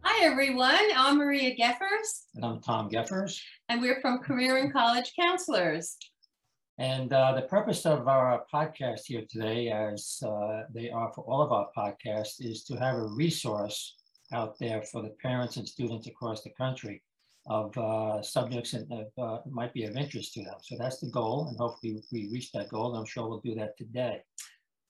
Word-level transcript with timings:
Hi, 0.03 0.25
everyone. 0.25 0.85
I'm 0.95 1.17
Maria 1.17 1.57
Geffers. 1.57 2.27
And 2.35 2.45
I'm 2.45 2.61
Tom 2.61 2.89
Geffers. 2.89 3.41
And 3.67 3.81
we're 3.81 3.99
from 3.99 4.19
Career 4.19 4.55
and 4.55 4.71
College 4.71 5.11
Counselors. 5.19 5.97
And 6.79 7.11
uh, 7.11 7.33
the 7.33 7.41
purpose 7.41 7.85
of 7.85 8.07
our 8.07 8.45
podcast 8.51 9.01
here 9.03 9.25
today, 9.29 9.69
as 9.69 10.23
uh, 10.25 10.61
they 10.73 10.89
are 10.89 11.11
for 11.13 11.25
all 11.25 11.41
of 11.41 11.51
our 11.51 11.67
podcasts, 11.77 12.39
is 12.39 12.63
to 12.63 12.75
have 12.77 12.95
a 12.95 13.07
resource 13.07 13.97
out 14.31 14.57
there 14.59 14.81
for 14.83 15.01
the 15.01 15.13
parents 15.21 15.57
and 15.57 15.67
students 15.67 16.07
across 16.07 16.41
the 16.41 16.51
country 16.51 17.03
of 17.47 17.77
uh, 17.77 18.21
subjects 18.21 18.71
that 18.71 19.11
uh, 19.21 19.39
might 19.49 19.73
be 19.73 19.83
of 19.83 19.97
interest 19.97 20.33
to 20.35 20.43
them. 20.43 20.55
So 20.61 20.77
that's 20.79 21.01
the 21.01 21.09
goal, 21.09 21.47
and 21.49 21.57
hopefully 21.57 22.01
we 22.13 22.29
reach 22.31 22.53
that 22.53 22.69
goal. 22.69 22.95
I'm 22.95 23.05
sure 23.05 23.27
we'll 23.27 23.41
do 23.41 23.55
that 23.55 23.77
today. 23.77 24.21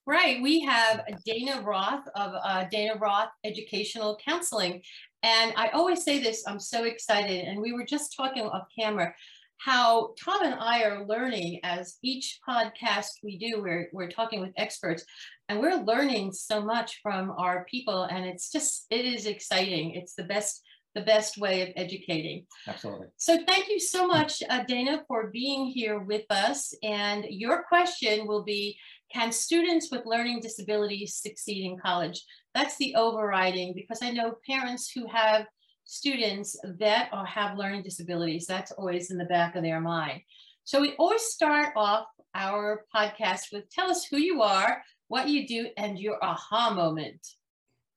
Right. 0.06 0.42
We 0.44 0.60
have 0.62 1.06
Dana 1.26 1.62
Roth 1.62 2.08
of 2.16 2.34
uh, 2.44 2.66
Dana 2.72 2.98
Roth 3.00 3.30
Educational 3.44 4.18
Counseling. 4.24 4.82
And 5.24 5.54
I 5.56 5.70
always 5.70 6.04
say 6.04 6.20
this, 6.20 6.44
I'm 6.48 6.60
so 6.60 6.86
excited. 6.86 7.46
And 7.46 7.60
we 7.62 7.74
were 7.74 7.86
just 7.86 8.16
talking 8.16 8.44
off 8.44 8.68
camera 8.78 9.14
how 9.60 10.14
Tom 10.24 10.44
and 10.44 10.56
I 10.56 10.84
are 10.84 11.06
learning 11.06 11.60
as 11.64 11.98
each 12.02 12.40
podcast 12.48 13.10
we 13.24 13.38
do, 13.38 13.62
we're, 13.62 13.90
we're 13.92 14.10
talking 14.10 14.40
with 14.40 14.54
experts 14.58 15.04
and 15.50 15.60
we're 15.60 15.84
learning 15.84 16.32
so 16.32 16.62
much 16.62 17.00
from 17.04 17.32
our 17.32 17.66
people 17.70 18.04
and 18.04 18.26
it's 18.26 18.52
just, 18.52 18.86
it 18.90 19.06
is 19.06 19.26
exciting. 19.26 19.96
It's 19.96 20.16
the 20.16 20.24
best, 20.24 20.62
the 20.96 21.02
best 21.02 21.38
way 21.38 21.62
of 21.62 21.70
educating. 21.76 22.46
Absolutely. 22.68 23.08
So 23.18 23.38
thank 23.46 23.70
you 23.70 23.80
so 23.80 24.08
much, 24.08 24.42
uh, 24.50 24.64
Dana, 24.64 25.04
for 25.08 25.30
being 25.30 25.66
here 25.66 26.00
with 26.00 26.26
us. 26.30 26.74
And 26.82 27.26
your 27.30 27.64
question 27.64 28.28
will 28.28 28.44
be, 28.44 28.78
can 29.12 29.32
students 29.32 29.90
with 29.92 30.06
learning 30.06 30.40
disabilities 30.40 31.16
succeed 31.16 31.66
in 31.66 31.78
college? 31.80 32.24
That's 32.56 32.78
the 32.78 32.96
overriding 32.96 33.74
because 33.76 34.00
I 34.02 34.12
know 34.12 34.36
parents 34.48 34.90
who 34.90 35.06
have 35.08 35.48
students 35.90 36.56
that 36.78 37.10
are, 37.12 37.26
have 37.26 37.58
learning 37.58 37.82
disabilities. 37.82 38.46
That's 38.46 38.72
always 38.72 39.10
in 39.10 39.18
the 39.18 39.26
back 39.26 39.56
of 39.56 39.64
their 39.64 39.82
mind. 39.82 40.22
So 40.64 40.80
we 40.80 40.94
always 41.00 41.24
start 41.24 41.74
off 41.76 42.06
our 42.36 42.86
podcast 42.96 43.52
with 43.52 43.68
tell 43.72 43.90
us 43.90 44.06
who 44.06 44.18
you 44.18 44.44
are, 44.44 44.84
what 45.08 45.30
you 45.30 45.48
do, 45.48 45.70
and 45.78 45.98
your 45.98 46.24
aha 46.24 46.72
moment. 46.76 47.28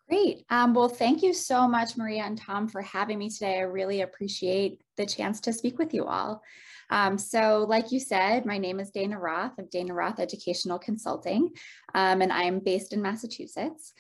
Great. 0.09 0.47
Um, 0.49 0.73
well, 0.73 0.89
thank 0.89 1.23
you 1.23 1.35
so 1.35 1.69
much, 1.69 1.99
Maria 1.99 2.23
and 2.23 2.39
Tom, 2.39 2.67
for 2.67 2.81
having 2.81 3.19
me 3.19 3.29
today. 3.29 3.59
I 3.59 3.63
really 3.63 4.01
appreciate 4.01 4.81
the 4.97 5.05
chance 5.05 5.39
to 5.41 5.53
speak 5.53 5.79
with 5.79 5.93
you 5.93 6.07
all. 6.07 6.43
Um, 6.89 7.19
so, 7.19 7.67
like 7.69 7.93
you 7.93 8.01
said, 8.01 8.47
my 8.47 8.57
name 8.57 8.81
is 8.81 8.91
Dana 8.91 9.19
Roth 9.19 9.59
of 9.59 9.69
Dana 9.69 9.93
Roth 9.93 10.19
Educational 10.19 10.79
Consulting, 10.79 11.51
um, 11.95 12.23
and 12.23 12.33
I'm 12.33 12.59
based 12.59 12.95
in 12.95 13.03
Massachusetts. 13.03 13.93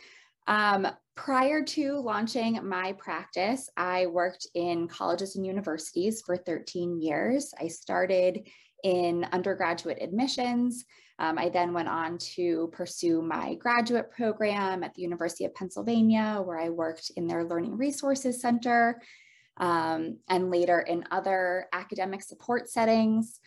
Um, 0.47 0.88
prior 1.14 1.62
to 1.62 1.98
launching 1.98 2.66
my 2.66 2.92
practice, 2.94 3.69
I 3.76 4.06
worked 4.06 4.47
in 4.54 4.88
colleges 4.88 5.36
and 5.36 5.47
universities 5.47 6.22
for 6.22 6.36
13 6.36 7.00
years. 7.00 7.53
I 7.60 7.69
started 7.69 8.48
in 8.82 9.26
undergraduate 9.32 9.98
admissions. 10.00 10.84
Um, 11.19 11.38
I 11.38 11.50
then 11.50 11.72
went 11.72 11.88
on 11.88 12.19
to 12.34 12.69
pursue 12.72 13.22
my 13.22 13.54
graduate 13.54 14.10
program 14.10 14.82
at 14.82 14.94
the 14.94 15.03
University 15.03 15.44
of 15.44 15.54
Pennsylvania, 15.54 16.42
where 16.44 16.59
I 16.59 16.69
worked 16.70 17.12
in 17.16 17.26
their 17.26 17.44
Learning 17.44 17.76
Resources 17.76 18.41
Center, 18.41 19.00
um, 19.59 20.19
and 20.28 20.50
later 20.50 20.80
in 20.80 21.04
other 21.10 21.66
academic 21.72 22.22
support 22.22 22.69
settings. 22.69 23.38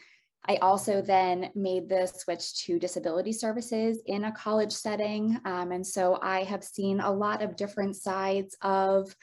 I 0.48 0.58
also 0.58 1.02
then 1.02 1.50
made 1.56 1.90
the 1.90 2.06
switch 2.06 2.56
to 2.66 2.78
disability 2.78 3.34
services 3.34 4.00
in 4.06 4.26
a 4.26 4.32
college 4.32 4.72
setting. 4.72 5.40
Um, 5.46 5.72
and 5.72 5.86
so 5.86 6.20
I 6.22 6.44
have 6.44 6.64
seen 6.64 7.00
a 7.00 7.12
lot 7.12 7.42
of 7.42 7.56
different 7.56 7.96
sides 7.96 8.56
of 8.62 9.16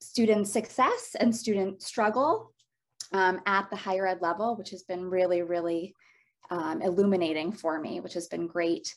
student 0.00 0.48
success 0.48 1.16
and 1.18 1.34
student 1.34 1.82
struggle 1.82 2.52
um, 3.12 3.40
at 3.46 3.68
the 3.70 3.76
higher 3.76 4.06
ed 4.06 4.22
level, 4.22 4.56
which 4.56 4.70
has 4.70 4.82
been 4.82 5.04
really, 5.04 5.42
really 5.42 5.94
um, 6.50 6.80
illuminating 6.80 7.52
for 7.52 7.78
me, 7.78 8.00
which 8.00 8.14
has 8.14 8.28
been 8.28 8.46
great. 8.46 8.94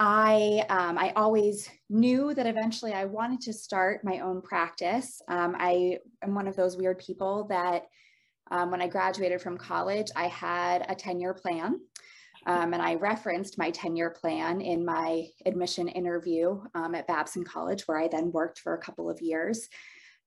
I, 0.00 0.66
um, 0.68 0.98
I 0.98 1.12
always 1.14 1.70
knew 1.88 2.34
that 2.34 2.46
eventually 2.46 2.92
I 2.92 3.04
wanted 3.04 3.40
to 3.42 3.52
start 3.52 4.04
my 4.04 4.20
own 4.20 4.42
practice. 4.42 5.22
Um, 5.28 5.54
I 5.58 5.98
am 6.20 6.34
one 6.34 6.48
of 6.48 6.56
those 6.56 6.76
weird 6.76 6.98
people 6.98 7.44
that 7.48 7.86
um, 8.50 8.70
when 8.70 8.82
I 8.82 8.88
graduated 8.88 9.40
from 9.40 9.56
college, 9.56 10.08
I 10.14 10.28
had 10.28 10.86
a 10.88 10.94
10 10.94 11.20
year 11.20 11.34
plan. 11.34 11.80
Um, 12.46 12.74
and 12.74 12.82
I 12.82 12.96
referenced 12.96 13.56
my 13.56 13.70
10 13.70 13.96
year 13.96 14.10
plan 14.10 14.60
in 14.60 14.84
my 14.84 15.26
admission 15.46 15.88
interview 15.88 16.60
um, 16.74 16.94
at 16.94 17.06
Babson 17.06 17.42
College, 17.42 17.84
where 17.86 17.98
I 17.98 18.08
then 18.08 18.32
worked 18.32 18.58
for 18.58 18.74
a 18.74 18.78
couple 18.78 19.08
of 19.08 19.22
years. 19.22 19.68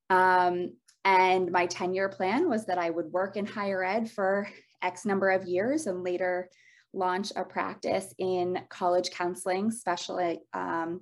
Um, 0.10 0.74
and 1.06 1.52
my 1.52 1.68
10 1.68 1.94
year 1.94 2.10
plan 2.10 2.50
was 2.50 2.66
that 2.66 2.80
I 2.80 2.90
would 2.90 3.12
work 3.12 3.38
in 3.38 3.46
higher 3.46 3.84
ed 3.84 4.10
for 4.10 4.48
X 4.82 5.06
number 5.06 5.30
of 5.30 5.48
years 5.48 5.86
and 5.86 6.04
later 6.04 6.50
launch 6.94 7.32
a 7.36 7.44
practice 7.44 8.14
in 8.18 8.60
college 8.70 9.12
counseling, 9.12 9.70
special, 9.70 10.38
um, 10.54 11.02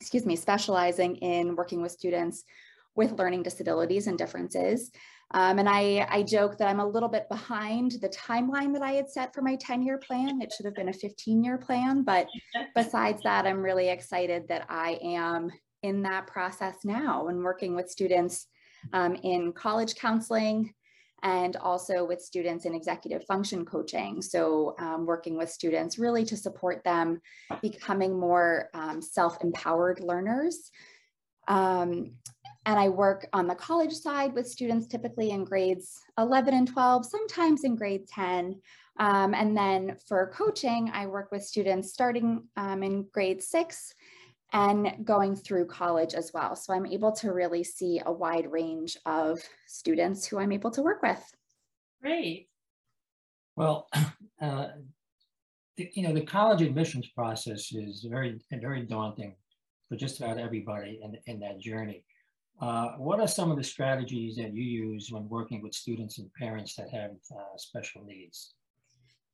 excuse 0.00 0.26
me, 0.26 0.36
specializing 0.36 1.16
in 1.16 1.54
working 1.54 1.82
with 1.82 1.92
students 1.92 2.44
with 2.94 3.12
learning 3.12 3.44
disabilities 3.44 4.08
and 4.08 4.18
differences. 4.18 4.90
Um, 5.32 5.58
and 5.58 5.68
I, 5.68 6.06
I 6.10 6.22
joke 6.22 6.56
that 6.56 6.68
I'm 6.68 6.80
a 6.80 6.86
little 6.86 7.08
bit 7.08 7.28
behind 7.28 7.92
the 8.00 8.08
timeline 8.08 8.72
that 8.72 8.82
I 8.82 8.92
had 8.92 9.10
set 9.10 9.34
for 9.34 9.42
my 9.42 9.56
10 9.56 9.82
year 9.82 9.98
plan. 9.98 10.40
It 10.40 10.52
should 10.52 10.64
have 10.64 10.74
been 10.74 10.88
a 10.88 10.92
15 10.92 11.44
year 11.44 11.58
plan. 11.58 12.02
But 12.02 12.28
besides 12.74 13.22
that, 13.24 13.46
I'm 13.46 13.62
really 13.62 13.90
excited 13.90 14.48
that 14.48 14.66
I 14.70 14.98
am 15.02 15.50
in 15.82 16.02
that 16.02 16.26
process 16.26 16.76
now 16.84 17.28
and 17.28 17.44
working 17.44 17.74
with 17.74 17.90
students 17.90 18.46
um, 18.92 19.16
in 19.16 19.52
college 19.52 19.96
counseling 19.96 20.72
and 21.22 21.56
also 21.56 22.04
with 22.04 22.22
students 22.22 22.64
in 22.64 22.74
executive 22.74 23.24
function 23.24 23.64
coaching. 23.64 24.22
So 24.22 24.76
um, 24.78 25.04
working 25.04 25.36
with 25.36 25.50
students 25.50 25.98
really 25.98 26.24
to 26.24 26.36
support 26.36 26.82
them 26.84 27.20
becoming 27.60 28.18
more 28.18 28.70
um, 28.72 29.02
self-empowered 29.02 30.00
learners. 30.00 30.70
Um, 31.48 32.12
and 32.68 32.78
I 32.78 32.90
work 32.90 33.26
on 33.32 33.46
the 33.46 33.54
college 33.54 33.94
side 33.94 34.34
with 34.34 34.46
students 34.46 34.86
typically 34.86 35.30
in 35.30 35.42
grades 35.46 36.02
11 36.18 36.52
and 36.52 36.68
12, 36.68 37.06
sometimes 37.06 37.64
in 37.64 37.76
grade 37.76 38.06
10. 38.06 38.60
Um, 38.98 39.32
and 39.32 39.56
then 39.56 39.96
for 40.06 40.30
coaching, 40.34 40.90
I 40.92 41.06
work 41.06 41.32
with 41.32 41.42
students 41.42 41.90
starting 41.94 42.44
um, 42.58 42.82
in 42.82 43.06
grade 43.10 43.42
six 43.42 43.94
and 44.52 45.02
going 45.02 45.34
through 45.34 45.64
college 45.64 46.12
as 46.12 46.30
well. 46.34 46.54
So 46.54 46.74
I'm 46.74 46.84
able 46.84 47.10
to 47.12 47.32
really 47.32 47.64
see 47.64 48.02
a 48.04 48.12
wide 48.12 48.52
range 48.52 48.98
of 49.06 49.40
students 49.66 50.26
who 50.26 50.38
I'm 50.38 50.52
able 50.52 50.70
to 50.72 50.82
work 50.82 51.00
with. 51.00 51.24
Great. 52.02 52.50
Well, 53.56 53.88
uh, 54.42 54.68
the, 55.78 55.90
you 55.94 56.02
know, 56.02 56.12
the 56.12 56.20
college 56.20 56.60
admissions 56.60 57.08
process 57.16 57.72
is 57.72 58.06
very, 58.06 58.38
very 58.52 58.82
daunting 58.82 59.36
for 59.88 59.96
just 59.96 60.20
about 60.20 60.36
everybody 60.36 61.00
in, 61.02 61.16
in 61.24 61.40
that 61.40 61.60
journey. 61.60 62.04
Uh, 62.60 62.88
what 62.96 63.20
are 63.20 63.28
some 63.28 63.50
of 63.50 63.56
the 63.56 63.64
strategies 63.64 64.36
that 64.36 64.52
you 64.52 64.62
use 64.62 65.10
when 65.12 65.28
working 65.28 65.62
with 65.62 65.74
students 65.74 66.18
and 66.18 66.32
parents 66.34 66.74
that 66.74 66.90
have 66.90 67.12
uh, 67.30 67.56
special 67.56 68.04
needs? 68.04 68.54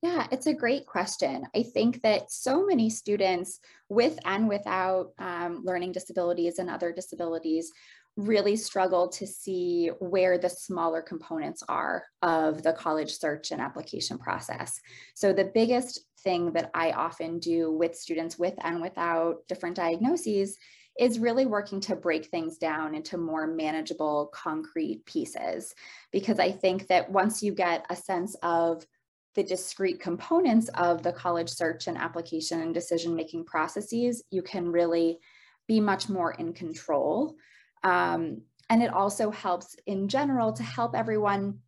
Yeah, 0.02 0.26
it's 0.30 0.46
a 0.46 0.52
great 0.52 0.84
question. 0.84 1.46
I 1.56 1.62
think 1.62 2.02
that 2.02 2.30
so 2.30 2.66
many 2.66 2.90
students 2.90 3.60
with 3.88 4.18
and 4.26 4.46
without 4.50 5.12
um, 5.18 5.62
learning 5.64 5.92
disabilities 5.92 6.58
and 6.58 6.68
other 6.68 6.92
disabilities 6.92 7.72
really 8.16 8.54
struggle 8.54 9.08
to 9.08 9.26
see 9.26 9.88
where 9.98 10.36
the 10.36 10.50
smaller 10.50 11.00
components 11.00 11.62
are 11.68 12.04
of 12.20 12.62
the 12.62 12.74
college 12.74 13.18
search 13.18 13.50
and 13.50 13.62
application 13.62 14.18
process. 14.18 14.78
So 15.14 15.32
the 15.32 15.50
biggest 15.54 16.04
thing 16.20 16.52
that 16.52 16.70
I 16.74 16.92
often 16.92 17.38
do 17.38 17.72
with 17.72 17.96
students 17.96 18.38
with 18.38 18.54
and 18.62 18.82
without 18.82 19.38
different 19.48 19.76
diagnoses 19.76 20.56
is 20.98 21.18
really 21.18 21.46
working 21.46 21.80
to 21.80 21.96
break 21.96 22.26
things 22.26 22.56
down 22.56 22.94
into 22.94 23.18
more 23.18 23.46
manageable, 23.46 24.30
concrete 24.32 25.04
pieces. 25.06 25.74
Because 26.12 26.38
I 26.38 26.52
think 26.52 26.86
that 26.86 27.10
once 27.10 27.42
you 27.42 27.52
get 27.52 27.84
a 27.90 27.96
sense 27.96 28.36
of 28.42 28.86
the 29.34 29.42
discrete 29.42 30.00
components 30.00 30.68
of 30.74 31.02
the 31.02 31.12
college 31.12 31.48
search 31.50 31.88
and 31.88 31.98
application 31.98 32.60
and 32.60 32.72
decision 32.72 33.16
making 33.16 33.44
processes, 33.44 34.22
you 34.30 34.42
can 34.42 34.70
really 34.70 35.18
be 35.66 35.80
much 35.80 36.08
more 36.08 36.32
in 36.32 36.52
control. 36.52 37.34
Um, 37.82 38.42
and 38.70 38.82
it 38.82 38.92
also 38.92 39.30
helps 39.30 39.76
in 39.86 40.08
general 40.08 40.52
to 40.52 40.62
help 40.62 40.94
everyone 40.94 41.58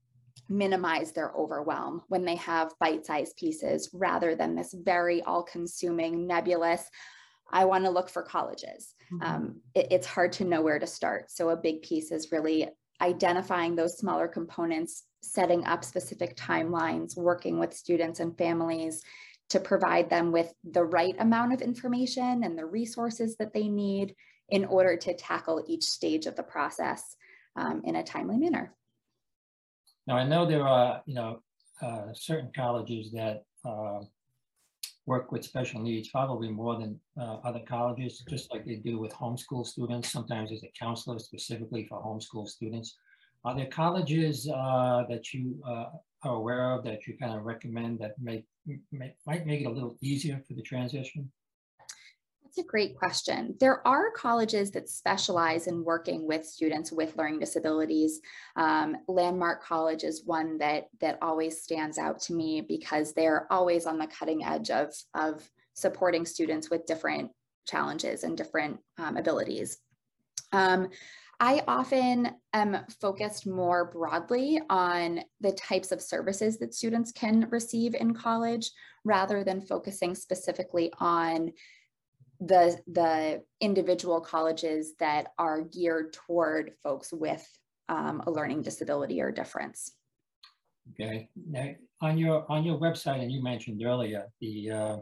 minimize 0.48 1.10
their 1.10 1.32
overwhelm 1.32 2.02
when 2.08 2.24
they 2.24 2.36
have 2.36 2.72
bite-sized 2.78 3.36
pieces 3.36 3.90
rather 3.92 4.36
than 4.36 4.54
this 4.54 4.72
very 4.72 5.22
all-consuming 5.22 6.26
nebulous 6.26 6.88
i 7.50 7.64
want 7.64 7.84
to 7.84 7.90
look 7.90 8.08
for 8.08 8.22
colleges 8.22 8.94
mm-hmm. 9.12 9.22
um, 9.22 9.60
it, 9.74 9.88
it's 9.90 10.06
hard 10.06 10.32
to 10.32 10.44
know 10.44 10.62
where 10.62 10.78
to 10.78 10.86
start 10.86 11.30
so 11.30 11.50
a 11.50 11.56
big 11.56 11.82
piece 11.82 12.10
is 12.10 12.32
really 12.32 12.68
identifying 13.00 13.76
those 13.76 13.98
smaller 13.98 14.28
components 14.28 15.04
setting 15.22 15.64
up 15.66 15.84
specific 15.84 16.36
timelines 16.36 17.16
working 17.16 17.58
with 17.58 17.74
students 17.74 18.20
and 18.20 18.36
families 18.38 19.02
to 19.48 19.60
provide 19.60 20.10
them 20.10 20.32
with 20.32 20.52
the 20.64 20.84
right 20.84 21.14
amount 21.20 21.52
of 21.52 21.60
information 21.62 22.42
and 22.42 22.58
the 22.58 22.66
resources 22.66 23.36
that 23.36 23.52
they 23.52 23.68
need 23.68 24.14
in 24.48 24.64
order 24.64 24.96
to 24.96 25.14
tackle 25.14 25.64
each 25.68 25.84
stage 25.84 26.26
of 26.26 26.36
the 26.36 26.42
process 26.42 27.16
um, 27.56 27.82
in 27.84 27.96
a 27.96 28.02
timely 28.02 28.36
manner. 28.36 28.74
Now, 30.06 30.16
I 30.16 30.24
know 30.24 30.46
there 30.46 30.66
are, 30.66 31.02
you 31.06 31.14
know, 31.14 31.40
uh, 31.82 32.12
certain 32.14 32.50
colleges 32.54 33.12
that 33.12 33.42
uh, 33.64 34.00
work 35.06 35.30
with 35.30 35.44
special 35.44 35.80
needs, 35.80 36.08
probably 36.08 36.50
more 36.50 36.78
than 36.78 37.00
uh, 37.18 37.36
other 37.44 37.62
colleges, 37.66 38.22
just 38.28 38.52
like 38.52 38.66
they 38.66 38.76
do 38.76 38.98
with 38.98 39.12
homeschool 39.12 39.64
students. 39.64 40.10
Sometimes 40.10 40.50
there's 40.50 40.64
a 40.64 40.72
counselor 40.78 41.18
specifically 41.18 41.86
for 41.88 42.02
homeschool 42.02 42.48
students. 42.48 42.96
Are 43.44 43.54
there 43.56 43.66
colleges 43.66 44.48
uh, 44.48 45.04
that 45.08 45.32
you 45.32 45.60
uh, 45.66 45.86
are 46.24 46.34
aware 46.34 46.72
of 46.72 46.82
that 46.84 47.06
you 47.06 47.16
kind 47.16 47.36
of 47.36 47.44
recommend 47.44 48.00
that 48.00 48.14
make, 48.20 48.44
might 49.26 49.46
make 49.46 49.60
it 49.60 49.66
a 49.66 49.70
little 49.70 49.96
easier 50.02 50.42
for 50.46 50.54
the 50.54 50.62
transition? 50.62 51.30
That's 52.56 52.68
a 52.68 52.70
great 52.70 52.96
question. 52.96 53.54
There 53.60 53.86
are 53.86 54.10
colleges 54.12 54.70
that 54.70 54.88
specialize 54.88 55.66
in 55.66 55.84
working 55.84 56.26
with 56.26 56.46
students 56.46 56.90
with 56.90 57.14
learning 57.14 57.40
disabilities. 57.40 58.20
Um, 58.56 58.96
Landmark 59.08 59.62
College 59.62 60.04
is 60.04 60.24
one 60.24 60.56
that 60.58 60.84
that 61.00 61.18
always 61.20 61.60
stands 61.60 61.98
out 61.98 62.18
to 62.22 62.32
me 62.32 62.62
because 62.62 63.12
they're 63.12 63.46
always 63.52 63.84
on 63.84 63.98
the 63.98 64.06
cutting 64.06 64.42
edge 64.42 64.70
of, 64.70 64.94
of 65.12 65.46
supporting 65.74 66.24
students 66.24 66.70
with 66.70 66.86
different 66.86 67.30
challenges 67.66 68.24
and 68.24 68.38
different 68.38 68.78
um, 68.96 69.18
abilities. 69.18 69.76
Um, 70.52 70.88
I 71.38 71.62
often 71.68 72.30
am 72.54 72.78
focused 73.02 73.46
more 73.46 73.84
broadly 73.84 74.62
on 74.70 75.20
the 75.42 75.52
types 75.52 75.92
of 75.92 76.00
services 76.00 76.58
that 76.60 76.72
students 76.72 77.12
can 77.12 77.48
receive 77.50 77.94
in 77.94 78.14
college 78.14 78.70
rather 79.04 79.44
than 79.44 79.60
focusing 79.60 80.14
specifically 80.14 80.90
on 80.98 81.52
the 82.40 82.78
the 82.86 83.42
individual 83.60 84.20
colleges 84.20 84.94
that 84.98 85.28
are 85.38 85.62
geared 85.62 86.12
toward 86.12 86.72
folks 86.82 87.12
with 87.12 87.46
um, 87.88 88.22
a 88.26 88.30
learning 88.30 88.62
disability 88.62 89.20
or 89.20 89.30
difference. 89.30 89.92
Okay. 90.92 91.28
Now, 91.48 91.70
on 92.00 92.18
your 92.18 92.50
on 92.50 92.64
your 92.64 92.78
website, 92.78 93.22
and 93.22 93.32
you 93.32 93.42
mentioned 93.42 93.82
earlier 93.84 94.26
the 94.40 94.70
uh, 94.70 94.96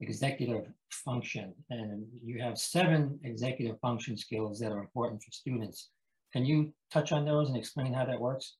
executive 0.00 0.66
function, 0.90 1.54
and 1.70 2.06
you 2.22 2.42
have 2.42 2.58
seven 2.58 3.18
executive 3.24 3.78
function 3.80 4.16
skills 4.16 4.60
that 4.60 4.72
are 4.72 4.78
important 4.78 5.22
for 5.22 5.30
students. 5.30 5.90
Can 6.32 6.44
you 6.44 6.72
touch 6.90 7.12
on 7.12 7.24
those 7.24 7.48
and 7.48 7.56
explain 7.56 7.92
how 7.92 8.04
that 8.06 8.20
works? 8.20 8.56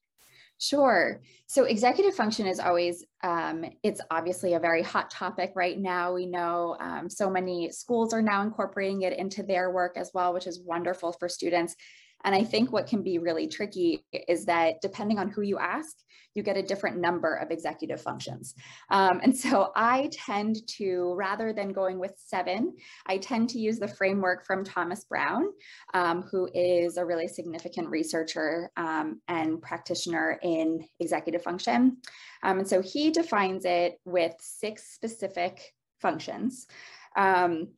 Sure. 0.62 1.20
So 1.48 1.64
executive 1.64 2.14
function 2.14 2.46
is 2.46 2.60
always, 2.60 3.04
um, 3.24 3.64
it's 3.82 4.00
obviously 4.12 4.54
a 4.54 4.60
very 4.60 4.80
hot 4.80 5.10
topic 5.10 5.50
right 5.56 5.76
now. 5.76 6.14
We 6.14 6.26
know 6.26 6.76
um, 6.78 7.10
so 7.10 7.28
many 7.28 7.72
schools 7.72 8.14
are 8.14 8.22
now 8.22 8.42
incorporating 8.42 9.02
it 9.02 9.12
into 9.18 9.42
their 9.42 9.72
work 9.72 9.96
as 9.96 10.12
well, 10.14 10.32
which 10.32 10.46
is 10.46 10.60
wonderful 10.60 11.14
for 11.18 11.28
students. 11.28 11.74
And 12.24 12.34
I 12.34 12.44
think 12.44 12.72
what 12.72 12.86
can 12.86 13.02
be 13.02 13.18
really 13.18 13.46
tricky 13.46 14.04
is 14.28 14.44
that 14.46 14.80
depending 14.80 15.18
on 15.18 15.28
who 15.28 15.42
you 15.42 15.58
ask, 15.58 15.96
you 16.34 16.42
get 16.42 16.56
a 16.56 16.62
different 16.62 16.98
number 16.98 17.34
of 17.34 17.50
executive 17.50 18.00
functions. 18.00 18.54
Um, 18.90 19.20
and 19.22 19.36
so 19.36 19.70
I 19.76 20.08
tend 20.12 20.66
to, 20.78 21.14
rather 21.14 21.52
than 21.52 21.72
going 21.72 21.98
with 21.98 22.14
seven, 22.16 22.74
I 23.06 23.18
tend 23.18 23.50
to 23.50 23.58
use 23.58 23.78
the 23.78 23.88
framework 23.88 24.46
from 24.46 24.64
Thomas 24.64 25.04
Brown, 25.04 25.48
um, 25.92 26.22
who 26.22 26.48
is 26.54 26.96
a 26.96 27.04
really 27.04 27.28
significant 27.28 27.88
researcher 27.88 28.70
um, 28.76 29.20
and 29.28 29.60
practitioner 29.60 30.38
in 30.42 30.86
executive 31.00 31.42
function. 31.42 31.98
Um, 32.42 32.60
and 32.60 32.68
so 32.68 32.80
he 32.80 33.10
defines 33.10 33.64
it 33.66 33.98
with 34.04 34.34
six 34.40 34.94
specific 34.94 35.74
functions. 36.00 36.66
Um, 37.14 37.68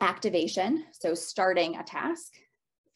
activation, 0.00 0.84
so 0.92 1.14
starting 1.14 1.76
a 1.76 1.84
task, 1.84 2.32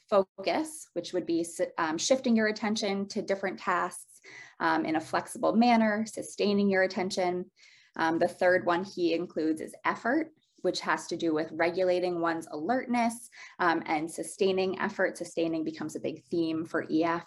focus, 0.08 0.88
which 0.92 1.12
would 1.12 1.26
be 1.26 1.44
um, 1.78 1.98
shifting 1.98 2.36
your 2.36 2.48
attention 2.48 3.08
to 3.08 3.22
different 3.22 3.58
tasks 3.58 4.20
um, 4.60 4.84
in 4.84 4.96
a 4.96 5.00
flexible 5.00 5.54
manner, 5.54 6.04
sustaining 6.06 6.70
your 6.70 6.82
attention. 6.82 7.44
Um, 7.96 8.18
the 8.18 8.28
third 8.28 8.66
one 8.66 8.84
he 8.84 9.14
includes 9.14 9.60
is 9.60 9.74
effort, 9.84 10.32
which 10.62 10.80
has 10.80 11.06
to 11.06 11.16
do 11.16 11.32
with 11.32 11.48
regulating 11.52 12.20
one's 12.20 12.48
alertness 12.50 13.30
um, 13.60 13.82
and 13.86 14.10
sustaining 14.10 14.78
effort. 14.80 15.16
Sustaining 15.16 15.64
becomes 15.64 15.94
a 15.96 16.00
big 16.00 16.24
theme 16.24 16.64
for 16.64 16.86
EF. 16.90 17.24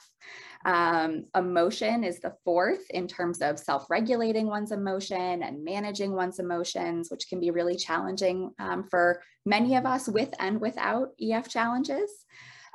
Um, 0.65 1.25
emotion 1.35 2.03
is 2.03 2.19
the 2.19 2.35
fourth 2.43 2.89
in 2.89 3.07
terms 3.07 3.41
of 3.41 3.57
self-regulating 3.57 4.47
one's 4.47 4.71
emotion 4.71 5.43
and 5.43 5.63
managing 5.63 6.13
one's 6.13 6.39
emotions, 6.39 7.09
which 7.09 7.29
can 7.29 7.39
be 7.39 7.51
really 7.51 7.77
challenging 7.77 8.51
um, 8.59 8.83
for 8.89 9.21
many 9.45 9.75
of 9.75 9.85
us 9.85 10.09
with 10.09 10.33
and 10.39 10.59
without 10.59 11.09
EF 11.21 11.47
challenges. 11.47 12.25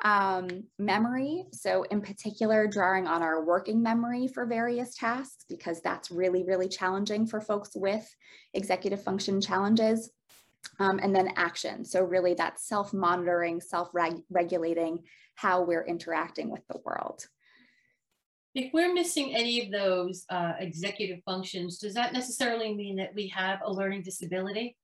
Um, 0.03 0.65
memory, 0.79 1.45
so 1.53 1.85
in 1.85 2.01
particular, 2.03 2.67
drawing 2.67 3.07
on 3.07 3.23
our 3.23 3.45
working 3.45 3.83
memory 3.83 4.29
for 4.29 4.45
various 4.45 4.95
tasks, 4.95 5.45
because 5.49 5.81
that's 5.81 6.11
really, 6.11 6.45
really 6.45 6.69
challenging 6.69 7.27
for 7.27 7.41
folks 7.41 7.71
with 7.75 8.07
executive 8.53 9.03
function 9.03 9.41
challenges. 9.41 10.11
Um, 10.79 10.99
and 11.03 11.15
then 11.15 11.29
action, 11.37 11.85
so 11.85 12.03
really 12.03 12.35
that 12.35 12.59
self-monitoring, 12.59 13.61
self-regulating 13.61 15.05
how 15.37 15.63
we're 15.63 15.85
interacting 15.87 16.51
with 16.51 16.67
the 16.69 16.81
world. 16.85 17.27
If 18.55 18.73
we're 18.73 18.95
missing 18.95 19.35
any 19.35 19.65
of 19.65 19.73
those 19.73 20.25
uh, 20.31 20.53
executive 20.59 21.21
functions, 21.25 21.79
does 21.79 21.95
that 21.95 22.13
necessarily 22.13 22.75
mean 22.75 22.97
that 22.97 23.15
we 23.15 23.29
have 23.29 23.61
a 23.65 23.73
learning 23.73 24.03
disability? 24.03 24.77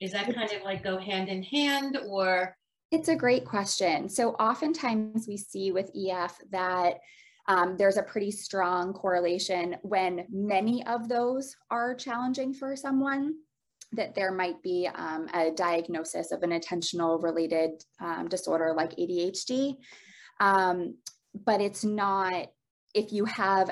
Is 0.00 0.12
that 0.12 0.34
kind 0.34 0.50
of 0.52 0.62
like 0.64 0.82
go 0.82 0.98
hand 0.98 1.28
in 1.28 1.42
hand 1.42 1.98
or 2.08 2.56
it's 2.90 3.08
a 3.08 3.16
great 3.16 3.44
question. 3.44 4.08
So 4.08 4.30
oftentimes 4.32 5.26
we 5.28 5.36
see 5.36 5.70
with 5.70 5.90
EF 5.94 6.36
that 6.50 6.94
um, 7.46 7.76
there's 7.76 7.96
a 7.96 8.02
pretty 8.02 8.30
strong 8.30 8.92
correlation 8.92 9.76
when 9.82 10.26
many 10.30 10.84
of 10.86 11.08
those 11.08 11.56
are 11.70 11.94
challenging 11.94 12.52
for 12.52 12.76
someone 12.76 13.34
that 13.92 14.14
there 14.14 14.32
might 14.32 14.62
be 14.62 14.88
um, 14.94 15.28
a 15.34 15.50
diagnosis 15.50 16.30
of 16.32 16.42
an 16.42 16.50
attentional 16.50 17.22
related 17.22 17.82
um, 18.00 18.28
disorder 18.28 18.72
like 18.76 18.90
ADHD. 18.96 19.76
Um, 20.38 20.96
but 21.34 21.60
it's 21.60 21.84
not, 21.84 22.48
if 22.94 23.12
you 23.12 23.24
have 23.24 23.70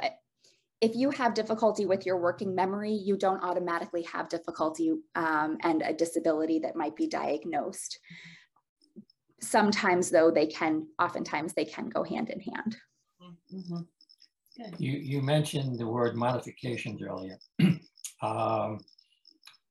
if 0.80 0.94
you 0.94 1.10
have 1.10 1.34
difficulty 1.34 1.86
with 1.86 2.06
your 2.06 2.18
working 2.18 2.54
memory, 2.54 2.92
you 2.92 3.16
don't 3.16 3.42
automatically 3.42 4.02
have 4.02 4.28
difficulty 4.28 4.92
um, 5.16 5.58
and 5.62 5.82
a 5.82 5.92
disability 5.92 6.60
that 6.60 6.76
might 6.76 6.94
be 6.94 7.08
diagnosed. 7.08 7.98
Sometimes 9.40 10.10
though, 10.10 10.30
they 10.30 10.46
can, 10.46 10.86
oftentimes 10.98 11.54
they 11.54 11.64
can 11.64 11.88
go 11.88 12.02
hand 12.02 12.30
in 12.30 12.40
hand. 12.40 12.76
Mhm. 13.52 13.86
Good. 14.56 14.74
You, 14.78 14.92
you 14.92 15.22
mentioned 15.22 15.78
the 15.78 15.86
word 15.86 16.16
modifications 16.16 17.00
earlier. 17.02 17.38
Um, 18.20 18.80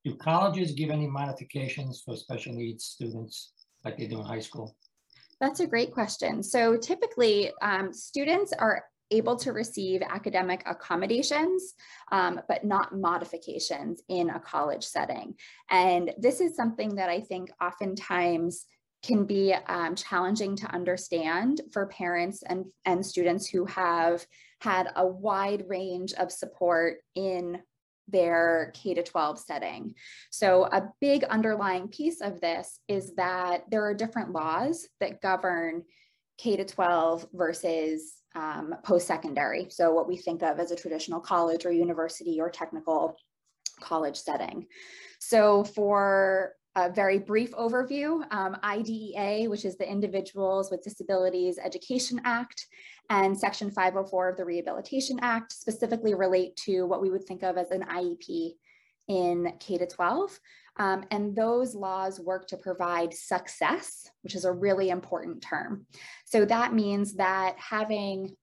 Do 0.06 0.16
colleges 0.16 0.72
give 0.72 0.90
any 0.90 1.06
modifications 1.06 2.02
for 2.06 2.16
special 2.16 2.54
needs 2.54 2.86
students 2.86 3.52
like 3.84 3.98
they 3.98 4.08
do 4.08 4.20
in 4.20 4.26
high 4.26 4.40
school? 4.40 4.78
That's 5.42 5.60
a 5.60 5.68
great 5.68 5.92
question. 5.92 6.42
So 6.42 6.78
typically, 6.78 7.52
um, 7.62 7.92
students 7.92 8.54
are 8.54 8.86
able 9.12 9.36
to 9.38 9.52
receive 9.52 10.02
academic 10.02 10.64
accommodations, 10.66 11.74
um, 12.14 12.40
but 12.48 12.64
not 12.64 12.96
modifications 12.98 14.02
in 14.08 14.30
a 14.30 14.40
college 14.40 14.86
setting. 14.86 15.36
And 15.70 16.14
this 16.18 16.40
is 16.40 16.56
something 16.56 16.96
that 16.96 17.10
I 17.10 17.20
think 17.20 17.52
oftentimes 17.62 18.66
can 19.04 19.26
be 19.26 19.54
um, 19.68 19.96
challenging 19.96 20.56
to 20.56 20.68
understand 20.74 21.62
for 21.72 21.88
parents 21.88 22.44
and, 22.44 22.66
and 22.86 23.06
students 23.06 23.48
who 23.48 23.66
have 23.66 24.26
had 24.62 24.90
a 24.96 25.06
wide 25.06 25.64
range 25.68 26.14
of 26.14 26.32
support 26.32 26.98
in 27.16 27.60
their 28.08 28.72
K 28.74 28.94
to 28.94 29.04
12 29.04 29.40
setting. 29.40 29.94
So 30.32 30.66
a 30.66 30.90
big 31.02 31.24
underlying 31.26 31.90
piece 31.90 32.22
of 32.22 32.40
this 32.42 32.80
is 32.88 33.14
that 33.16 33.64
there 33.70 33.86
are 33.86 33.94
different 33.94 34.32
laws 34.32 34.88
that 35.00 35.22
govern 35.22 35.84
K 36.38 36.56
to 36.56 36.66
12 36.66 37.28
versus 37.34 38.14
um, 38.36 38.76
post-secondary. 38.84 39.68
So 39.70 39.92
what 39.94 40.08
we 40.08 40.18
think 40.18 40.44
of 40.44 40.60
as 40.60 40.72
a 40.72 40.76
traditional 40.76 41.20
college 41.20 41.66
or 41.66 41.72
university 41.72 42.40
or 42.40 42.50
technical 42.50 43.18
college 43.80 44.18
setting. 44.18 44.68
So 45.20 45.64
for 45.64 46.54
a 46.78 46.92
very 46.92 47.18
brief 47.18 47.52
overview, 47.54 48.24
um, 48.32 48.56
IDEA, 48.64 49.50
which 49.50 49.66
is 49.66 49.78
the 49.78 49.92
Individuals 49.92 50.70
with 50.70 50.84
Disabilities 50.84 51.58
Education 51.58 52.22
Act, 52.24 52.68
and 53.10 53.38
Section 53.38 53.72
504 53.72 54.30
of 54.30 54.38
the 54.38 54.46
Rehabilitation 54.46 55.18
Act 55.24 55.52
specifically 55.52 56.14
relate 56.14 56.56
to 56.68 56.84
what 56.84 57.02
we 57.02 57.10
would 57.10 57.26
think 57.26 57.42
of 57.42 57.58
as 57.58 57.72
an 57.72 57.82
IEP 57.82 58.52
in 59.08 59.54
K 59.60 59.80
to 59.80 59.88
12. 59.88 60.40
Um, 60.78 61.04
and 61.10 61.36
those 61.36 61.74
laws 61.74 62.20
work 62.20 62.48
to 62.50 62.58
provide 62.58 63.12
success, 63.12 64.08
which 64.22 64.36
is 64.36 64.46
a 64.46 64.52
really 64.52 64.90
important 64.90 65.42
term. 65.42 65.88
So 66.26 66.46
that 66.46 66.76
means 66.76 67.16
that 67.16 67.56
having 67.58 68.36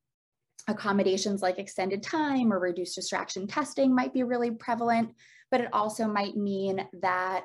accommodations 0.66 1.40
like 1.40 1.60
extended 1.60 2.02
time 2.02 2.52
or 2.52 2.58
reduced 2.58 2.96
distraction 2.96 3.46
testing 3.46 3.94
might 3.94 4.12
be 4.12 4.24
really 4.24 4.50
prevalent, 4.50 5.10
but 5.52 5.60
it 5.60 5.68
also 5.72 6.08
might 6.08 6.36
mean 6.36 6.84
that 7.00 7.44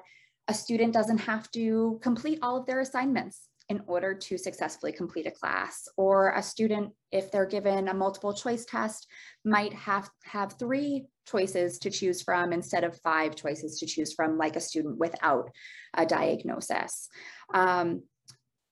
a 0.49 0.53
student 0.53 0.93
doesn't 0.93 1.19
have 1.19 1.49
to 1.51 1.99
complete 2.01 2.39
all 2.41 2.57
of 2.57 2.65
their 2.65 2.79
assignments 2.79 3.47
in 3.69 3.83
order 3.85 4.15
to 4.15 4.35
successfully 4.35 4.91
complete 4.91 5.27
a 5.27 5.31
class. 5.31 5.87
Or 5.95 6.31
a 6.31 6.41
student, 6.41 6.91
if 7.11 7.31
they're 7.31 7.45
given 7.45 7.87
a 7.87 7.93
multiple 7.93 8.33
choice 8.33 8.65
test, 8.65 9.05
might 9.45 9.73
have, 9.73 10.09
have 10.23 10.57
three 10.57 11.05
choices 11.27 11.77
to 11.79 11.91
choose 11.91 12.23
from 12.23 12.51
instead 12.51 12.83
of 12.83 12.99
five 13.01 13.35
choices 13.35 13.77
to 13.79 13.85
choose 13.85 14.11
from, 14.11 14.39
like 14.39 14.55
a 14.55 14.59
student 14.59 14.97
without 14.97 15.51
a 15.93 16.03
diagnosis. 16.03 17.07
Um, 17.53 18.01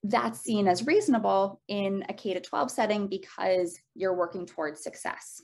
that's 0.01 0.39
seen 0.39 0.67
as 0.67 0.87
reasonable 0.87 1.61
in 1.67 2.03
a 2.09 2.13
K 2.13 2.33
to 2.33 2.39
12 2.39 2.71
setting 2.71 3.07
because 3.07 3.77
you're 3.93 4.15
working 4.15 4.47
towards 4.47 4.81
success. 4.81 5.43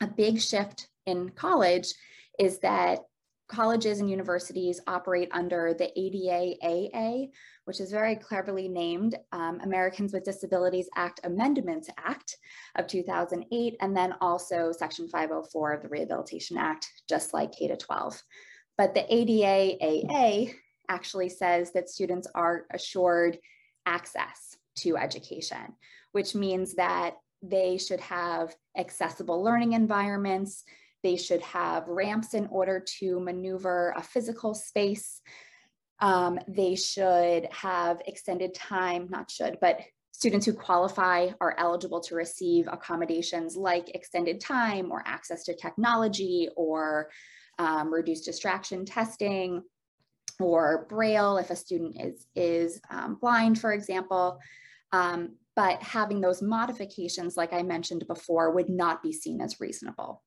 A 0.00 0.08
big 0.08 0.40
shift 0.40 0.88
in 1.06 1.28
college 1.30 1.94
is 2.36 2.58
that 2.60 3.00
colleges 3.48 4.00
and 4.00 4.08
universities 4.08 4.80
operate 4.86 5.28
under 5.32 5.74
the 5.74 5.90
ADA-AA, 5.98 7.26
which 7.64 7.80
is 7.80 7.90
very 7.90 8.16
cleverly 8.16 8.68
named 8.68 9.16
um, 9.32 9.60
Americans 9.62 10.12
with 10.12 10.24
Disabilities 10.24 10.88
Act 10.96 11.20
Amendments 11.24 11.88
Act 11.98 12.36
of 12.76 12.86
2008, 12.86 13.76
and 13.80 13.96
then 13.96 14.14
also 14.20 14.72
Section 14.72 15.08
504 15.08 15.72
of 15.72 15.82
the 15.82 15.88
Rehabilitation 15.88 16.56
Act, 16.56 16.88
just 17.08 17.34
like 17.34 17.52
K 17.52 17.68
to 17.68 17.76
12. 17.76 18.22
But 18.78 18.94
the 18.94 19.04
ADA-AA 19.12 20.52
actually 20.88 21.28
says 21.28 21.72
that 21.72 21.90
students 21.90 22.28
are 22.34 22.64
assured 22.72 23.38
access 23.86 24.56
to 24.76 24.96
education, 24.96 25.74
which 26.12 26.34
means 26.34 26.74
that 26.74 27.16
they 27.42 27.76
should 27.76 28.00
have 28.00 28.54
accessible 28.76 29.42
learning 29.42 29.72
environments, 29.72 30.64
they 31.02 31.16
should 31.16 31.42
have 31.42 31.88
ramps 31.88 32.34
in 32.34 32.46
order 32.50 32.84
to 32.98 33.20
maneuver 33.20 33.94
a 33.96 34.02
physical 34.02 34.54
space. 34.54 35.20
Um, 36.00 36.38
they 36.48 36.74
should 36.74 37.46
have 37.52 38.00
extended 38.06 38.54
time, 38.54 39.08
not 39.10 39.30
should, 39.30 39.58
but 39.60 39.80
students 40.10 40.46
who 40.46 40.52
qualify 40.52 41.28
are 41.40 41.56
eligible 41.58 42.00
to 42.00 42.14
receive 42.14 42.68
accommodations 42.70 43.56
like 43.56 43.94
extended 43.94 44.40
time 44.40 44.92
or 44.92 45.02
access 45.06 45.44
to 45.44 45.56
technology 45.56 46.48
or 46.56 47.10
um, 47.58 47.92
reduced 47.92 48.24
distraction 48.24 48.84
testing 48.84 49.62
or 50.40 50.86
braille 50.88 51.38
if 51.38 51.50
a 51.50 51.56
student 51.56 52.00
is, 52.00 52.26
is 52.34 52.80
um, 52.90 53.16
blind, 53.20 53.60
for 53.60 53.72
example. 53.72 54.38
Um, 54.92 55.36
but 55.54 55.82
having 55.82 56.20
those 56.20 56.42
modifications, 56.42 57.36
like 57.36 57.52
I 57.52 57.62
mentioned 57.62 58.06
before, 58.06 58.52
would 58.52 58.68
not 58.68 59.02
be 59.02 59.12
seen 59.12 59.40
as 59.40 59.60
reasonable. 59.60 60.22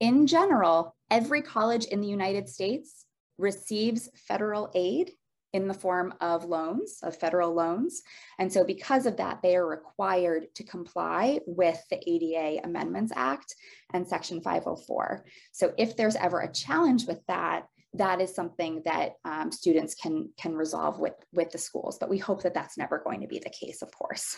In 0.00 0.26
general, 0.26 0.96
every 1.10 1.42
college 1.42 1.84
in 1.84 2.00
the 2.00 2.08
United 2.08 2.48
States 2.48 3.04
receives 3.36 4.08
federal 4.14 4.70
aid 4.74 5.12
in 5.52 5.68
the 5.68 5.74
form 5.74 6.14
of 6.22 6.44
loans, 6.44 7.00
of 7.02 7.16
federal 7.16 7.52
loans. 7.52 8.02
And 8.38 8.50
so 8.50 8.64
because 8.64 9.04
of 9.04 9.18
that, 9.18 9.42
they 9.42 9.56
are 9.56 9.66
required 9.66 10.46
to 10.54 10.64
comply 10.64 11.40
with 11.46 11.82
the 11.90 12.00
ADA 12.08 12.64
Amendments 12.64 13.12
Act 13.14 13.54
and 13.92 14.06
Section 14.06 14.40
504. 14.40 15.26
So 15.52 15.74
if 15.76 15.96
there's 15.96 16.16
ever 16.16 16.40
a 16.40 16.52
challenge 16.52 17.06
with 17.06 17.20
that, 17.26 17.66
that 17.94 18.22
is 18.22 18.34
something 18.34 18.82
that 18.86 19.14
um, 19.24 19.52
students 19.52 19.96
can, 19.96 20.30
can 20.40 20.54
resolve 20.54 20.98
with, 20.98 21.14
with 21.32 21.50
the 21.50 21.58
schools, 21.58 21.98
but 21.98 22.08
we 22.08 22.18
hope 22.18 22.42
that 22.44 22.54
that's 22.54 22.78
never 22.78 23.02
going 23.04 23.20
to 23.20 23.26
be 23.26 23.40
the 23.40 23.50
case, 23.50 23.82
of 23.82 23.90
course. 23.90 24.36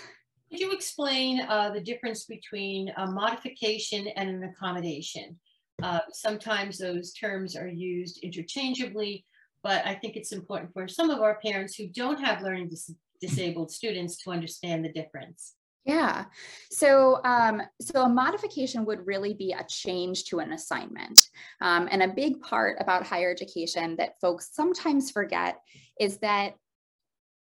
Could 0.51 0.61
you 0.61 0.73
explain 0.73 1.41
uh, 1.43 1.71
the 1.71 1.81
difference 1.81 2.25
between 2.25 2.91
a 2.97 3.07
modification 3.07 4.09
and 4.17 4.29
an 4.29 4.43
accommodation? 4.45 5.39
Uh, 5.83 6.01
sometimes 6.13 6.79
those 6.79 7.13
terms 7.13 7.57
are 7.57 7.69
used 7.69 8.19
interchangeably, 8.23 9.25
but 9.63 9.85
I 9.87 9.95
think 9.95 10.17
it's 10.17 10.33
important 10.33 10.73
for 10.73 10.87
some 10.89 11.11
of 11.11 11.21
our 11.21 11.39
parents 11.41 11.75
who 11.75 11.89
don't 11.89 12.21
have 12.21 12.43
learning 12.43 12.69
dis 12.69 12.91
disabled 13.21 13.71
students 13.71 14.17
to 14.23 14.31
understand 14.31 14.85
the 14.85 14.93
difference. 14.93 15.55
Yeah, 15.85 16.27
so 16.71 17.21
um, 17.25 17.63
so 17.81 18.03
a 18.03 18.09
modification 18.09 18.85
would 18.85 19.05
really 19.07 19.35
be 19.35 19.53
a 19.53 19.65
change 19.65 20.25
to 20.27 20.39
an 20.39 20.53
assignment. 20.53 21.29
Um, 21.61 21.89
and 21.91 22.03
a 22.03 22.09
big 22.09 22.41
part 22.41 22.77
about 22.81 23.07
higher 23.07 23.31
education 23.31 23.97
that 23.97 24.21
folks 24.21 24.51
sometimes 24.53 25.11
forget 25.11 25.61
is 25.99 26.19
that 26.19 26.55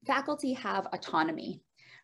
faculty 0.05 0.53
have 0.53 0.87
autonomy 0.93 1.61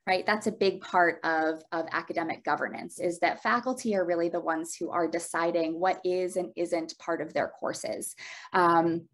right? 0.08 0.25
That's 0.25 0.48
a 0.48 0.51
big 0.51 0.81
part 0.81 1.20
of, 1.24 1.63
of 1.72 1.86
academic 1.91 2.43
governance 2.43 3.00
is 3.00 3.20
that 3.20 3.43
faculty 3.43 3.96
are 3.96 4.05
really 4.05 4.29
the 4.29 4.39
ones 4.39 4.75
who 4.75 4.89
are 4.89 5.08
deciding 5.08 5.79
what 5.79 6.01
is 6.03 6.38
and 6.38 6.51
isn't 6.55 6.98
part 6.98 7.22
of 7.22 7.34
their 7.34 7.50
courses. 7.60 8.15
Um, 8.53 9.08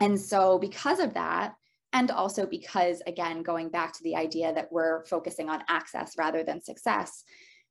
and 0.00 0.20
so 0.20 0.58
because 0.58 1.00
of 1.00 1.14
that, 1.14 1.54
and 1.92 2.10
also 2.10 2.46
because, 2.46 3.02
again, 3.06 3.42
going 3.42 3.70
back 3.70 3.94
to 3.94 4.02
the 4.04 4.14
idea 4.14 4.52
that 4.52 4.70
we're 4.70 5.06
focusing 5.06 5.48
on 5.48 5.64
access 5.68 6.16
rather 6.18 6.44
than 6.44 6.62
success, 6.62 7.24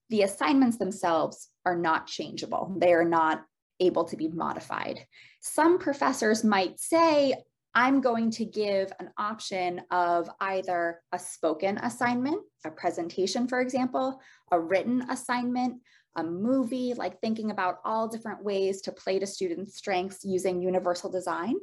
the 0.10 0.24
assignments 0.24 0.78
themselves 0.78 1.50
are 1.66 1.76
not 1.76 2.08
changeable. 2.08 2.76
They 2.80 2.94
are 2.94 3.06
not 3.06 3.44
able 3.80 4.06
to 4.06 4.18
be 4.18 4.28
modified. 4.28 5.06
Some 5.42 5.78
professors 5.78 6.44
might 6.44 6.80
say, 6.80 7.36
I'm 7.78 8.02
going 8.02 8.32
to 8.32 8.44
give 8.44 8.92
an 9.00 9.12
option 9.20 9.84
of 9.92 10.28
either 10.42 11.00
a 11.12 11.20
spoken 11.20 11.78
assignment, 11.78 12.42
a 12.66 12.72
presentation, 12.72 13.48
for 13.48 13.62
example, 13.62 14.20
a 14.52 14.60
written 14.60 15.04
assignment, 15.12 15.80
a 16.16 16.24
movie, 16.24 16.96
like 16.96 17.22
thinking 17.22 17.52
about 17.52 17.76
all 17.86 18.08
different 18.08 18.44
ways 18.44 18.82
to 18.82 18.92
play 18.92 19.20
to 19.20 19.28
students' 19.28 19.78
strengths 19.78 20.26
using 20.26 20.60
universal 20.60 21.12
design. 21.12 21.54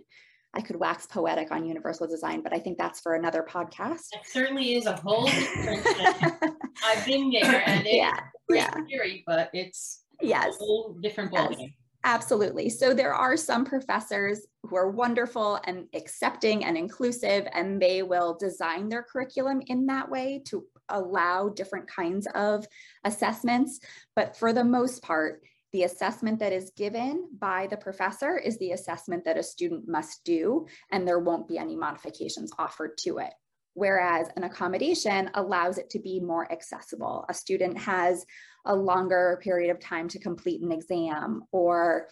I 0.55 0.61
could 0.61 0.77
wax 0.77 1.05
poetic 1.07 1.51
on 1.51 1.67
universal 1.67 2.07
design, 2.07 2.43
but 2.43 2.55
I 2.55 2.61
think 2.61 2.79
that's 2.79 3.01
for 3.01 3.17
another 3.17 3.43
podcast. 3.43 4.07
It 4.13 4.21
certainly 4.25 4.77
is 4.77 4.87
a 4.87 4.95
whole 4.95 5.27
different 5.27 5.85
I've 6.85 7.05
been 7.05 7.33
there 7.33 7.65
and 7.67 7.85
it's 7.85 7.93
yeah, 7.93 8.21
yeah. 8.49 8.71
scary, 8.87 9.25
but 9.27 9.51
it's 9.53 10.05
yes. 10.23 10.55
a 10.55 10.59
whole 10.59 10.97
different 11.03 11.33
ballgame. 11.33 11.59
Yes. 11.59 11.71
Absolutely. 12.07 12.69
So 12.69 12.93
there 12.93 13.15
are 13.15 13.37
some 13.37 13.65
professors 13.65 14.47
who 14.63 14.77
are 14.77 14.91
wonderful 14.91 15.59
and 15.65 15.87
accepting 15.95 16.65
and 16.65 16.77
inclusive, 16.77 17.49
and 17.55 17.81
they 17.81 18.03
will 18.03 18.37
design 18.39 18.91
their 18.91 19.03
curriculum 19.03 19.63
in 19.69 19.87
that 19.87 20.11
way 20.11 20.43
to 20.49 20.67
allow 20.91 21.49
different 21.49 21.89
kinds 21.89 22.29
of 22.35 22.67
assessments. 23.05 23.81
But 24.15 24.37
for 24.37 24.53
the 24.53 24.65
most 24.65 25.03
part, 25.03 25.43
The 25.75 25.83
assessment 25.83 26.39
that 26.39 26.53
is 26.53 26.71
given 26.77 27.31
by 27.37 27.67
the 27.67 27.77
professor 27.77 28.39
is 28.39 28.57
the 28.59 28.71
assessment 28.71 29.25
that 29.25 29.37
a 29.37 29.43
student 29.43 29.89
must 29.89 30.23
do, 30.23 30.69
and 30.93 31.05
there 31.05 31.19
won't 31.19 31.49
be 31.49 31.59
any 31.59 31.75
modifications 31.75 32.53
offered 32.61 32.97
to 32.99 33.19
it. 33.19 33.33
Whereas 33.73 34.29
an 34.37 34.45
accommodation 34.45 35.33
allows 35.35 35.79
it 35.79 35.91
to 35.91 35.99
be 35.99 36.21
more 36.21 36.51
accessible. 36.53 37.25
A 37.29 37.35
student 37.35 37.77
has 37.77 38.25
a 38.65 38.75
longer 38.75 39.41
period 39.43 39.71
of 39.71 39.81
time 39.81 40.09
to 40.09 40.19
complete 40.19 40.63
an 40.63 40.73
exam, 40.73 41.43
or 41.53 42.09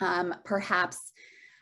um, 0.00 0.34
perhaps 0.44 1.12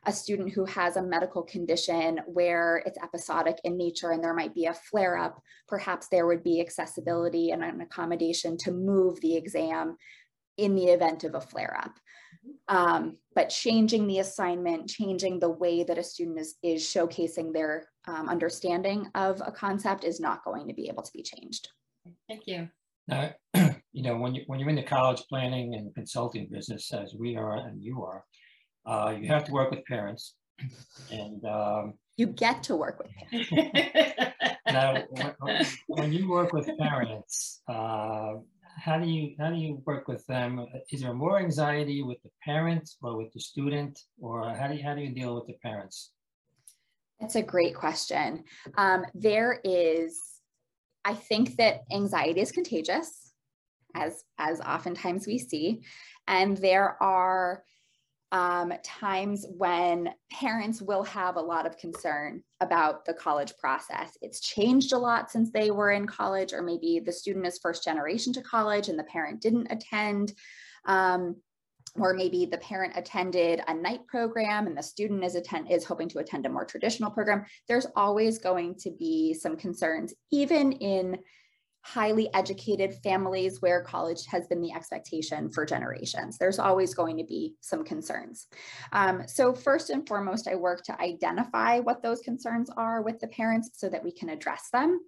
a 0.06 0.12
student 0.12 0.52
who 0.52 0.64
has 0.64 0.96
a 0.96 1.02
medical 1.02 1.42
condition 1.42 2.20
where 2.26 2.82
it's 2.86 2.98
episodic 3.02 3.56
in 3.64 3.76
nature 3.76 4.12
and 4.12 4.24
there 4.24 4.34
might 4.34 4.54
be 4.54 4.64
a 4.64 4.74
flare 4.74 5.18
up, 5.18 5.42
perhaps 5.68 6.08
there 6.08 6.26
would 6.26 6.42
be 6.42 6.60
accessibility 6.60 7.50
and 7.50 7.62
an 7.62 7.82
accommodation 7.82 8.56
to 8.56 8.72
move 8.72 9.20
the 9.20 9.36
exam 9.36 9.96
in 10.56 10.74
the 10.74 10.86
event 10.86 11.24
of 11.24 11.34
a 11.34 11.40
flare 11.40 11.78
up. 11.82 11.92
Um, 12.68 13.18
but 13.34 13.50
changing 13.50 14.06
the 14.06 14.20
assignment, 14.20 14.88
changing 14.88 15.38
the 15.38 15.50
way 15.50 15.82
that 15.84 15.98
a 15.98 16.02
student 16.02 16.38
is, 16.38 16.56
is 16.62 16.82
showcasing 16.82 17.52
their 17.52 17.88
um, 18.06 18.28
understanding 18.28 19.08
of 19.14 19.42
a 19.44 19.52
concept 19.52 20.04
is 20.04 20.20
not 20.20 20.44
going 20.44 20.66
to 20.68 20.74
be 20.74 20.88
able 20.88 21.02
to 21.02 21.12
be 21.12 21.22
changed. 21.22 21.68
Thank 22.28 22.46
you. 22.46 22.68
Now, 23.06 23.34
you 23.92 24.02
know, 24.02 24.16
when 24.16 24.34
you 24.34 24.42
when 24.46 24.60
you're 24.60 24.68
in 24.68 24.76
the 24.76 24.82
college 24.82 25.22
planning 25.28 25.74
and 25.74 25.94
consulting 25.94 26.48
business, 26.50 26.92
as 26.92 27.14
we 27.14 27.36
are 27.36 27.56
and 27.56 27.82
you 27.82 28.04
are, 28.04 28.24
uh, 28.86 29.14
you 29.18 29.28
have 29.28 29.44
to 29.44 29.52
work 29.52 29.70
with 29.70 29.84
parents, 29.86 30.34
and 31.10 31.44
um, 31.44 31.94
you 32.16 32.26
get 32.26 32.62
to 32.64 32.76
work 32.76 32.98
with 32.98 33.10
parents. 33.30 33.52
now, 34.66 35.02
when, 35.10 35.66
when, 35.88 36.12
you 36.12 36.28
work 36.28 36.52
with 36.52 36.70
parents, 36.78 37.62
uh, 37.68 38.34
how 38.76 38.98
do 38.98 39.08
you 39.08 39.34
how 39.38 39.50
do 39.50 39.56
you 39.56 39.82
work 39.86 40.06
with 40.06 40.24
them? 40.26 40.66
Is 40.90 41.02
there 41.02 41.14
more 41.14 41.38
anxiety 41.38 42.02
with 42.02 42.22
the 42.22 42.30
parent 42.44 42.88
or 43.02 43.16
with 43.16 43.32
the 43.32 43.40
student, 43.40 43.98
or 44.20 44.54
how 44.54 44.68
do 44.68 44.74
you 44.74 44.84
how 44.84 44.94
do 44.94 45.00
you 45.00 45.12
deal 45.12 45.34
with 45.34 45.46
the 45.46 45.54
parents? 45.62 46.12
That's 47.20 47.36
a 47.36 47.42
great 47.42 47.74
question. 47.74 48.44
Um, 48.78 49.04
there 49.14 49.60
is, 49.62 50.18
I 51.04 51.14
think 51.14 51.56
that 51.56 51.82
anxiety 51.92 52.40
is 52.40 52.50
contagious, 52.50 53.29
as 53.94 54.24
as 54.38 54.60
oftentimes 54.60 55.26
we 55.26 55.38
see, 55.38 55.82
and 56.26 56.56
there 56.56 57.02
are 57.02 57.64
um, 58.32 58.72
times 58.84 59.44
when 59.56 60.08
parents 60.30 60.80
will 60.80 61.02
have 61.02 61.36
a 61.36 61.40
lot 61.40 61.66
of 61.66 61.76
concern 61.76 62.42
about 62.60 63.04
the 63.04 63.14
college 63.14 63.52
process. 63.58 64.16
It's 64.22 64.40
changed 64.40 64.92
a 64.92 64.98
lot 64.98 65.30
since 65.30 65.50
they 65.50 65.70
were 65.70 65.90
in 65.90 66.06
college, 66.06 66.52
or 66.52 66.62
maybe 66.62 67.00
the 67.04 67.12
student 67.12 67.46
is 67.46 67.58
first 67.58 67.82
generation 67.82 68.32
to 68.34 68.42
college 68.42 68.88
and 68.88 68.98
the 68.98 69.04
parent 69.04 69.40
didn't 69.40 69.68
attend. 69.70 70.32
Um, 70.86 71.36
or 71.96 72.14
maybe 72.14 72.46
the 72.46 72.58
parent 72.58 72.92
attended 72.96 73.62
a 73.66 73.74
night 73.74 74.06
program 74.06 74.68
and 74.68 74.76
the 74.76 74.82
student 74.82 75.24
is 75.24 75.34
attend 75.34 75.68
is 75.68 75.84
hoping 75.84 76.08
to 76.08 76.20
attend 76.20 76.46
a 76.46 76.48
more 76.48 76.64
traditional 76.64 77.10
program 77.10 77.44
there's 77.66 77.86
always 77.96 78.38
going 78.38 78.76
to 78.76 78.92
be 78.92 79.34
some 79.34 79.56
concerns 79.56 80.14
even 80.30 80.70
in 80.70 81.18
highly 81.82 82.32
educated 82.34 82.94
families 83.02 83.62
where 83.62 83.82
college 83.82 84.26
has 84.26 84.46
been 84.46 84.60
the 84.60 84.72
expectation 84.72 85.50
for 85.50 85.64
generations. 85.64 86.36
There's 86.36 86.58
always 86.58 86.94
going 86.94 87.16
to 87.16 87.24
be 87.24 87.54
some 87.60 87.84
concerns. 87.84 88.46
Um, 88.92 89.22
so 89.26 89.54
first 89.54 89.90
and 89.90 90.06
foremost, 90.06 90.46
I 90.46 90.56
work 90.56 90.82
to 90.84 91.00
identify 91.00 91.78
what 91.80 92.02
those 92.02 92.20
concerns 92.20 92.70
are 92.76 93.02
with 93.02 93.18
the 93.20 93.28
parents 93.28 93.70
so 93.74 93.88
that 93.88 94.04
we 94.04 94.12
can 94.12 94.28
address 94.28 94.68
them. 94.72 95.00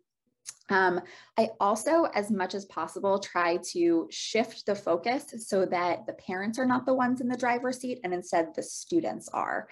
Um, 0.70 1.00
I 1.38 1.50
also, 1.60 2.04
as 2.14 2.30
much 2.30 2.54
as 2.54 2.64
possible, 2.64 3.18
try 3.18 3.58
to 3.72 4.08
shift 4.10 4.64
the 4.66 4.74
focus 4.74 5.34
so 5.46 5.66
that 5.66 6.06
the 6.06 6.14
parents 6.14 6.58
are 6.58 6.66
not 6.66 6.86
the 6.86 6.94
ones 6.94 7.20
in 7.20 7.28
the 7.28 7.36
driver's 7.36 7.78
seat 7.78 8.00
and 8.04 8.14
instead 8.14 8.54
the 8.54 8.62
students 8.62 9.28
are. 9.28 9.68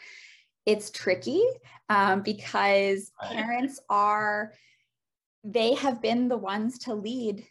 It's 0.66 0.90
tricky 0.90 1.42
um, 1.88 2.22
because 2.22 3.12
parents 3.22 3.80
are 3.88 4.52
they 5.44 5.74
have 5.74 6.02
been 6.02 6.28
the 6.28 6.36
ones 6.36 6.78
to 6.78 6.94
lead 6.94 7.46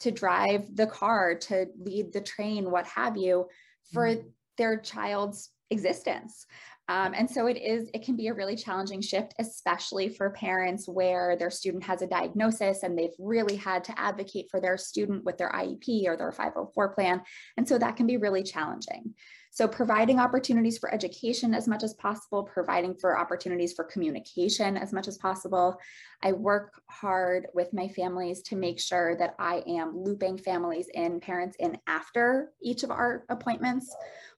to 0.00 0.10
drive 0.10 0.76
the 0.76 0.86
car 0.86 1.34
to 1.34 1.66
lead 1.80 2.12
the 2.12 2.20
train 2.20 2.70
what 2.70 2.86
have 2.86 3.16
you 3.16 3.46
for 3.92 4.06
mm-hmm. 4.06 4.28
their 4.56 4.78
child's 4.78 5.50
existence 5.70 6.46
um, 6.88 7.14
and 7.14 7.30
so 7.30 7.46
it 7.46 7.56
is 7.56 7.88
it 7.94 8.02
can 8.02 8.16
be 8.16 8.28
a 8.28 8.34
really 8.34 8.56
challenging 8.56 9.00
shift 9.00 9.34
especially 9.38 10.08
for 10.08 10.30
parents 10.30 10.88
where 10.88 11.36
their 11.36 11.50
student 11.50 11.82
has 11.84 12.02
a 12.02 12.06
diagnosis 12.06 12.82
and 12.82 12.98
they've 12.98 13.16
really 13.18 13.56
had 13.56 13.84
to 13.84 13.98
advocate 13.98 14.48
for 14.50 14.60
their 14.60 14.76
student 14.76 15.24
with 15.24 15.38
their 15.38 15.50
iep 15.50 16.06
or 16.06 16.16
their 16.16 16.32
504 16.32 16.88
plan 16.94 17.20
and 17.56 17.68
so 17.68 17.78
that 17.78 17.96
can 17.96 18.06
be 18.06 18.16
really 18.16 18.42
challenging 18.42 19.14
so 19.50 19.66
providing 19.66 20.20
opportunities 20.20 20.78
for 20.78 20.92
education 20.94 21.54
as 21.54 21.66
much 21.66 21.82
as 21.82 21.94
possible, 21.94 22.44
providing 22.44 22.94
for 22.94 23.18
opportunities 23.18 23.72
for 23.72 23.84
communication 23.84 24.76
as 24.76 24.92
much 24.92 25.08
as 25.08 25.18
possible. 25.18 25.78
I 26.22 26.32
work 26.32 26.80
hard 26.88 27.48
with 27.54 27.72
my 27.72 27.88
families 27.88 28.42
to 28.42 28.56
make 28.56 28.78
sure 28.78 29.16
that 29.16 29.34
I 29.38 29.64
am 29.66 29.96
looping 29.96 30.38
families 30.38 30.88
in, 30.94 31.20
parents 31.20 31.56
in 31.58 31.78
after 31.86 32.52
each 32.62 32.82
of 32.82 32.90
our 32.90 33.24
appointments 33.30 33.92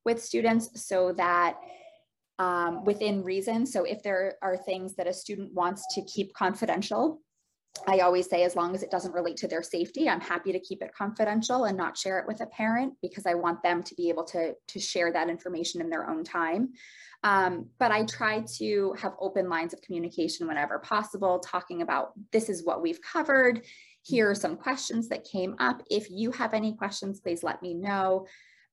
with 0.04 0.22
students 0.22 0.86
so 0.86 1.12
that 1.12 1.56
um, 2.40 2.84
within 2.86 3.22
reason. 3.22 3.66
So 3.66 3.84
if 3.84 4.02
there 4.02 4.36
are 4.40 4.56
things 4.56 4.96
that 4.96 5.06
a 5.06 5.12
student 5.12 5.52
wants 5.52 5.84
to 5.94 6.02
keep 6.02 6.32
confidential, 6.32 7.20
I 7.86 7.98
always 8.00 8.28
say, 8.28 8.42
as 8.44 8.56
long 8.56 8.74
as 8.74 8.82
it 8.82 8.90
doesn't 8.90 9.12
relate 9.12 9.36
to 9.38 9.48
their 9.48 9.62
safety, 9.62 10.08
I'm 10.08 10.22
happy 10.22 10.50
to 10.52 10.58
keep 10.58 10.82
it 10.82 10.92
confidential 10.94 11.66
and 11.66 11.76
not 11.76 11.98
share 11.98 12.18
it 12.18 12.26
with 12.26 12.40
a 12.40 12.46
parent 12.46 12.94
because 13.02 13.26
I 13.26 13.34
want 13.34 13.62
them 13.62 13.82
to 13.82 13.94
be 13.94 14.08
able 14.08 14.24
to, 14.24 14.54
to 14.68 14.80
share 14.80 15.12
that 15.12 15.28
information 15.28 15.82
in 15.82 15.90
their 15.90 16.08
own 16.08 16.24
time. 16.24 16.70
Um, 17.22 17.66
but 17.78 17.92
I 17.92 18.06
try 18.06 18.42
to 18.56 18.94
have 18.98 19.12
open 19.20 19.50
lines 19.50 19.74
of 19.74 19.82
communication 19.82 20.48
whenever 20.48 20.78
possible, 20.78 21.40
talking 21.40 21.82
about 21.82 22.12
this 22.32 22.48
is 22.48 22.64
what 22.64 22.80
we've 22.80 23.02
covered. 23.02 23.66
Here 24.02 24.30
are 24.30 24.34
some 24.34 24.56
questions 24.56 25.08
that 25.10 25.28
came 25.30 25.56
up. 25.58 25.82
If 25.90 26.10
you 26.10 26.32
have 26.32 26.54
any 26.54 26.74
questions, 26.74 27.20
please 27.20 27.42
let 27.42 27.60
me 27.60 27.74
know. 27.74 28.26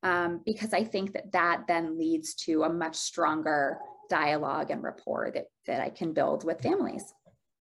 Um, 0.03 0.41
because 0.45 0.73
I 0.73 0.83
think 0.83 1.13
that 1.13 1.31
that 1.31 1.63
then 1.67 1.97
leads 1.97 2.35
to 2.45 2.63
a 2.63 2.69
much 2.69 2.95
stronger 2.95 3.79
dialogue 4.09 4.71
and 4.71 4.83
rapport 4.83 5.31
that, 5.33 5.45
that 5.65 5.81
I 5.81 5.89
can 5.89 6.13
build 6.13 6.43
with 6.43 6.61
families. 6.61 7.13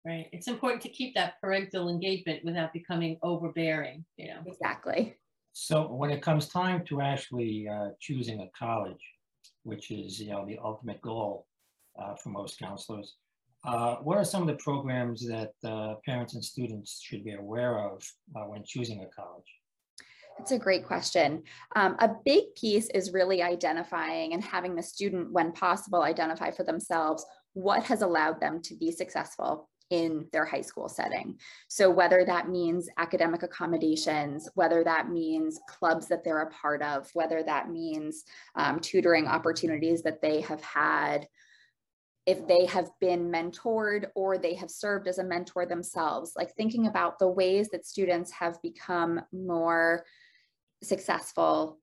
Right. 0.06 0.28
It's 0.32 0.48
important 0.48 0.82
to 0.84 0.90
keep 0.90 1.14
that 1.16 1.40
parental 1.42 1.90
engagement 1.90 2.44
without 2.44 2.74
becoming 2.74 3.18
overbearing, 3.22 4.04
you 4.18 4.30
know. 4.30 4.42
Exactly. 4.48 5.16
So 5.54 5.92
when 5.92 6.10
it 6.10 6.22
comes 6.22 6.48
time 6.48 6.84
to 6.86 7.02
actually 7.02 7.68
uh, 7.68 7.90
choosing 8.00 8.42
a 8.42 8.50
college, 8.58 9.04
which 9.64 9.92
is, 9.92 10.20
you 10.20 10.30
know, 10.30 10.46
the 10.46 10.58
ultimate 10.64 11.02
goal 11.02 11.46
uh, 12.02 12.16
for 12.16 12.30
most 12.30 12.58
counselors, 12.58 13.16
uh, 13.64 13.98
what 13.98 14.18
are 14.18 14.24
some 14.24 14.42
of 14.42 14.48
the 14.48 14.56
programs 14.64 15.28
that 15.28 15.52
uh, 15.64 15.96
parents 16.04 16.34
and 16.34 16.44
students 16.44 17.00
should 17.04 17.24
be 17.24 17.34
aware 17.34 17.78
of 17.78 18.04
uh, 18.36 18.46
when 18.46 18.64
choosing 18.66 19.02
a 19.02 19.08
college? 19.16 19.46
That's 20.38 20.52
a 20.52 20.60
great 20.60 20.86
question. 20.86 21.44
Um, 21.76 21.96
a 22.00 22.10
big 22.26 22.56
piece 22.56 22.90
is 22.90 23.14
really 23.14 23.44
identifying 23.44 24.34
and 24.34 24.44
having 24.44 24.76
the 24.76 24.84
student, 24.84 25.32
when 25.32 25.52
possible, 25.52 26.02
identify 26.02 26.52
for 26.52 26.64
themselves 26.64 27.26
what 27.54 27.84
has 27.84 28.02
allowed 28.02 28.40
them 28.40 28.62
to 28.64 28.76
be 28.76 28.92
successful 28.92 29.70
in 29.92 30.26
their 30.32 30.46
high 30.46 30.62
school 30.62 30.88
setting. 30.88 31.38
So 31.68 31.92
whether 31.92 32.24
that 32.26 32.50
means 32.50 32.88
academic 32.98 33.44
accommodations, 33.44 34.50
whether 34.56 34.84
that 34.84 35.10
means 35.10 35.60
clubs 35.68 36.08
that 36.08 36.24
they're 36.24 36.44
a 36.44 36.50
part 36.50 36.82
of, 36.82 37.10
whether 37.14 37.44
that 37.44 37.70
means 37.70 38.24
um, 38.56 38.80
tutoring 38.80 39.28
opportunities 39.28 40.02
that 40.04 40.22
they 40.22 40.42
have 40.42 40.62
had, 40.62 41.28
if 42.26 42.48
they 42.48 42.66
have 42.68 42.90
been 43.02 43.30
mentored 43.32 44.06
or 44.16 44.38
they 44.38 44.54
have 44.54 44.72
served 44.72 45.08
as 45.08 45.18
a 45.18 45.24
mentor 45.24 45.66
themselves, 45.66 46.34
like 46.38 46.54
thinking 46.56 46.88
about 46.88 47.20
the 47.20 47.28
ways 47.28 47.68
that 47.70 47.86
students 47.86 48.32
have 48.32 48.62
become 48.62 49.20
more 49.34 50.06
successful 50.84 51.80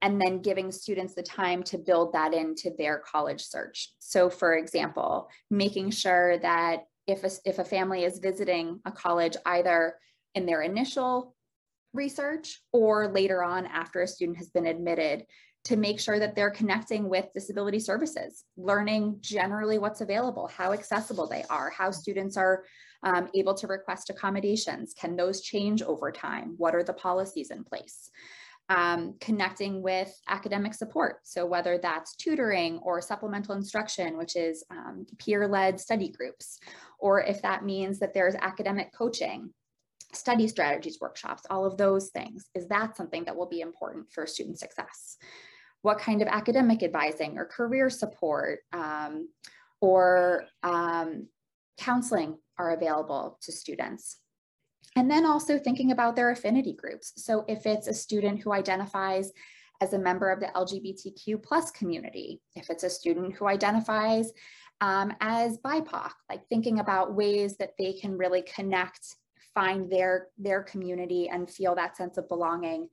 and 0.00 0.20
then 0.20 0.40
giving 0.42 0.70
students 0.70 1.14
the 1.14 1.22
time 1.22 1.62
to 1.64 1.78
build 1.78 2.12
that 2.12 2.32
into 2.32 2.70
their 2.78 2.98
college 2.98 3.42
search. 3.42 3.92
So 3.98 4.30
for 4.30 4.54
example, 4.54 5.28
making 5.50 5.90
sure 5.90 6.38
that 6.38 6.84
if 7.06 7.24
a, 7.24 7.30
if 7.44 7.58
a 7.58 7.64
family 7.64 8.04
is 8.04 8.18
visiting 8.18 8.80
a 8.84 8.92
college 8.92 9.36
either 9.44 9.96
in 10.34 10.46
their 10.46 10.62
initial 10.62 11.34
research 11.94 12.60
or 12.72 13.08
later 13.08 13.42
on 13.42 13.66
after 13.66 14.02
a 14.02 14.06
student 14.06 14.38
has 14.38 14.50
been 14.50 14.66
admitted 14.66 15.24
to 15.64 15.76
make 15.76 15.98
sure 15.98 16.18
that 16.18 16.36
they're 16.36 16.50
connecting 16.50 17.08
with 17.08 17.26
disability 17.34 17.80
services, 17.80 18.44
learning 18.56 19.16
generally 19.20 19.78
what's 19.78 20.00
available, 20.00 20.46
how 20.46 20.72
accessible 20.72 21.26
they 21.26 21.44
are, 21.50 21.70
how 21.70 21.90
students 21.90 22.36
are 22.36 22.64
um, 23.02 23.28
able 23.34 23.54
to 23.54 23.66
request 23.66 24.10
accommodations. 24.10 24.94
Can 24.94 25.16
those 25.16 25.40
change 25.40 25.82
over 25.82 26.10
time? 26.10 26.54
What 26.56 26.74
are 26.74 26.82
the 26.82 26.92
policies 26.92 27.50
in 27.50 27.64
place? 27.64 28.10
um, 28.68 29.14
connecting 29.20 29.82
with 29.82 30.20
academic 30.28 30.74
support. 30.74 31.20
So 31.22 31.46
whether 31.46 31.78
that's 31.78 32.16
tutoring 32.16 32.78
or 32.82 33.00
supplemental 33.00 33.54
instruction, 33.54 34.18
which 34.18 34.36
is 34.36 34.64
um, 34.70 35.06
peer-led 35.18 35.80
study 35.80 36.10
groups, 36.10 36.58
or 36.98 37.22
if 37.22 37.40
that 37.42 37.64
means 37.64 37.98
that 38.00 38.12
there's 38.12 38.34
academic 38.34 38.92
coaching, 38.92 39.50
study 40.12 40.48
strategies 40.48 40.98
workshops, 41.00 41.44
all 41.48 41.64
of 41.64 41.76
those 41.76 42.10
things. 42.10 42.46
Is 42.54 42.66
that 42.68 42.96
something 42.96 43.24
that 43.24 43.36
will 43.36 43.48
be 43.48 43.60
important 43.60 44.10
for 44.10 44.26
student 44.26 44.58
success? 44.58 45.16
What 45.82 45.98
kind 45.98 46.20
of 46.20 46.28
academic 46.28 46.82
advising 46.82 47.38
or 47.38 47.46
career 47.46 47.88
support 47.88 48.60
um, 48.72 49.28
or 49.80 50.44
um, 50.62 51.28
counseling 51.78 52.36
are 52.58 52.72
available 52.72 53.38
to 53.42 53.52
students? 53.52 54.18
And 54.96 55.10
then 55.10 55.26
also 55.26 55.58
thinking 55.58 55.92
about 55.92 56.16
their 56.16 56.30
affinity 56.30 56.74
groups. 56.74 57.12
So 57.16 57.44
if 57.48 57.66
it's 57.66 57.88
a 57.88 57.94
student 57.94 58.40
who 58.40 58.52
identifies 58.52 59.32
as 59.80 59.92
a 59.92 59.98
member 59.98 60.30
of 60.30 60.40
the 60.40 60.46
LGBTQ 60.46 61.42
plus 61.42 61.70
community, 61.70 62.40
if 62.56 62.68
it's 62.70 62.82
a 62.82 62.90
student 62.90 63.34
who 63.34 63.46
identifies 63.46 64.32
um, 64.80 65.12
as 65.20 65.58
BIPOC, 65.58 66.10
like 66.28 66.46
thinking 66.48 66.80
about 66.80 67.14
ways 67.14 67.56
that 67.58 67.74
they 67.78 67.92
can 67.92 68.16
really 68.16 68.42
connect, 68.42 69.16
find 69.54 69.90
their, 69.90 70.28
their 70.36 70.62
community 70.62 71.28
and 71.28 71.50
feel 71.50 71.74
that 71.74 71.96
sense 71.96 72.16
of 72.16 72.28
belonging 72.28 72.88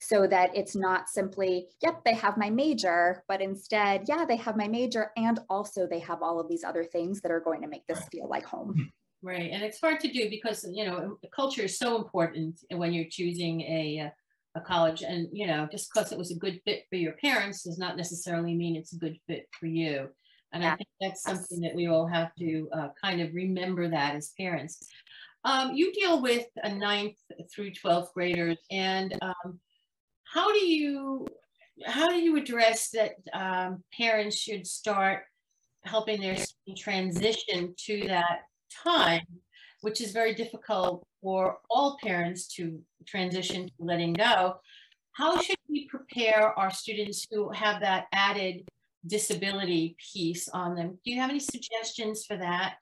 so 0.00 0.26
that 0.26 0.54
it's 0.54 0.76
not 0.76 1.08
simply, 1.08 1.68
yep, 1.82 2.02
they 2.04 2.14
have 2.14 2.36
my 2.36 2.50
major, 2.50 3.24
but 3.26 3.40
instead, 3.40 4.04
yeah, 4.06 4.24
they 4.24 4.36
have 4.36 4.56
my 4.56 4.68
major 4.68 5.10
and 5.16 5.40
also 5.48 5.86
they 5.86 6.00
have 6.00 6.22
all 6.22 6.38
of 6.38 6.48
these 6.48 6.64
other 6.64 6.84
things 6.84 7.20
that 7.20 7.30
are 7.30 7.40
going 7.40 7.62
to 7.62 7.68
make 7.68 7.86
this 7.86 8.04
feel 8.12 8.28
like 8.28 8.44
home. 8.44 8.92
Right, 9.24 9.52
and 9.52 9.62
it's 9.62 9.80
hard 9.80 10.00
to 10.00 10.12
do 10.12 10.28
because, 10.28 10.66
you 10.70 10.84
know, 10.84 11.16
culture 11.34 11.62
is 11.62 11.78
so 11.78 11.96
important 11.96 12.60
when 12.70 12.92
you're 12.92 13.08
choosing 13.08 13.62
a, 13.62 14.12
a 14.54 14.60
college 14.60 15.00
and, 15.00 15.28
you 15.32 15.46
know, 15.46 15.66
just 15.72 15.90
because 15.90 16.12
it 16.12 16.18
was 16.18 16.30
a 16.30 16.38
good 16.38 16.60
fit 16.66 16.84
for 16.90 16.96
your 16.96 17.12
parents 17.12 17.62
does 17.62 17.78
not 17.78 17.96
necessarily 17.96 18.54
mean 18.54 18.76
it's 18.76 18.92
a 18.92 18.98
good 18.98 19.16
fit 19.26 19.48
for 19.58 19.64
you. 19.64 20.10
And 20.52 20.62
yeah. 20.62 20.74
I 20.74 20.76
think 20.76 20.88
that's 21.00 21.22
something 21.22 21.60
that 21.60 21.74
we 21.74 21.86
all 21.86 22.06
have 22.06 22.34
to 22.34 22.68
uh, 22.70 22.88
kind 23.02 23.22
of 23.22 23.32
remember 23.32 23.88
that 23.88 24.14
as 24.14 24.34
parents. 24.38 24.86
Um, 25.42 25.72
you 25.72 25.90
deal 25.94 26.20
with 26.20 26.46
a 26.62 26.74
ninth 26.74 27.16
through 27.50 27.70
12th 27.70 28.12
graders 28.12 28.58
and 28.70 29.16
um, 29.22 29.58
how 30.24 30.52
do 30.52 30.66
you 30.66 31.26
how 31.86 32.10
do 32.10 32.16
you 32.16 32.36
address 32.36 32.90
that 32.90 33.12
um, 33.32 33.82
parents 33.96 34.36
should 34.36 34.66
start 34.66 35.22
helping 35.84 36.20
their 36.20 36.36
transition 36.76 37.74
to 37.86 38.06
that 38.08 38.40
time, 38.82 39.26
which 39.82 40.00
is 40.00 40.12
very 40.12 40.34
difficult 40.34 41.06
for 41.22 41.58
all 41.70 41.98
parents 42.02 42.46
to 42.54 42.80
transition 43.06 43.66
to 43.66 43.72
letting 43.78 44.12
go. 44.12 44.56
How 45.12 45.40
should 45.40 45.58
we 45.68 45.88
prepare 45.88 46.58
our 46.58 46.70
students 46.70 47.26
who 47.30 47.50
have 47.52 47.80
that 47.80 48.06
added 48.12 48.64
disability 49.06 49.96
piece 50.12 50.48
on 50.48 50.74
them. 50.74 50.98
Do 51.04 51.10
you 51.10 51.20
have 51.20 51.30
any 51.30 51.40
suggestions 51.40 52.24
for 52.24 52.36
that? 52.36 52.76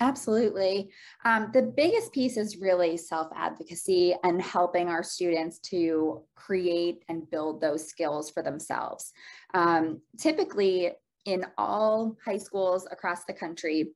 Absolutely. 0.00 0.90
Um, 1.24 1.50
the 1.52 1.62
biggest 1.62 2.12
piece 2.12 2.36
is 2.36 2.56
really 2.56 2.96
self 2.96 3.28
advocacy 3.34 4.14
and 4.24 4.42
helping 4.42 4.88
our 4.88 5.04
students 5.04 5.60
to 5.70 6.22
create 6.34 7.04
and 7.08 7.30
build 7.30 7.60
those 7.60 7.86
skills 7.86 8.28
for 8.30 8.42
themselves. 8.42 9.12
Um, 9.52 10.00
typically, 10.18 10.90
in 11.26 11.46
all 11.56 12.16
high 12.24 12.38
schools 12.38 12.88
across 12.90 13.24
the 13.24 13.32
country, 13.32 13.92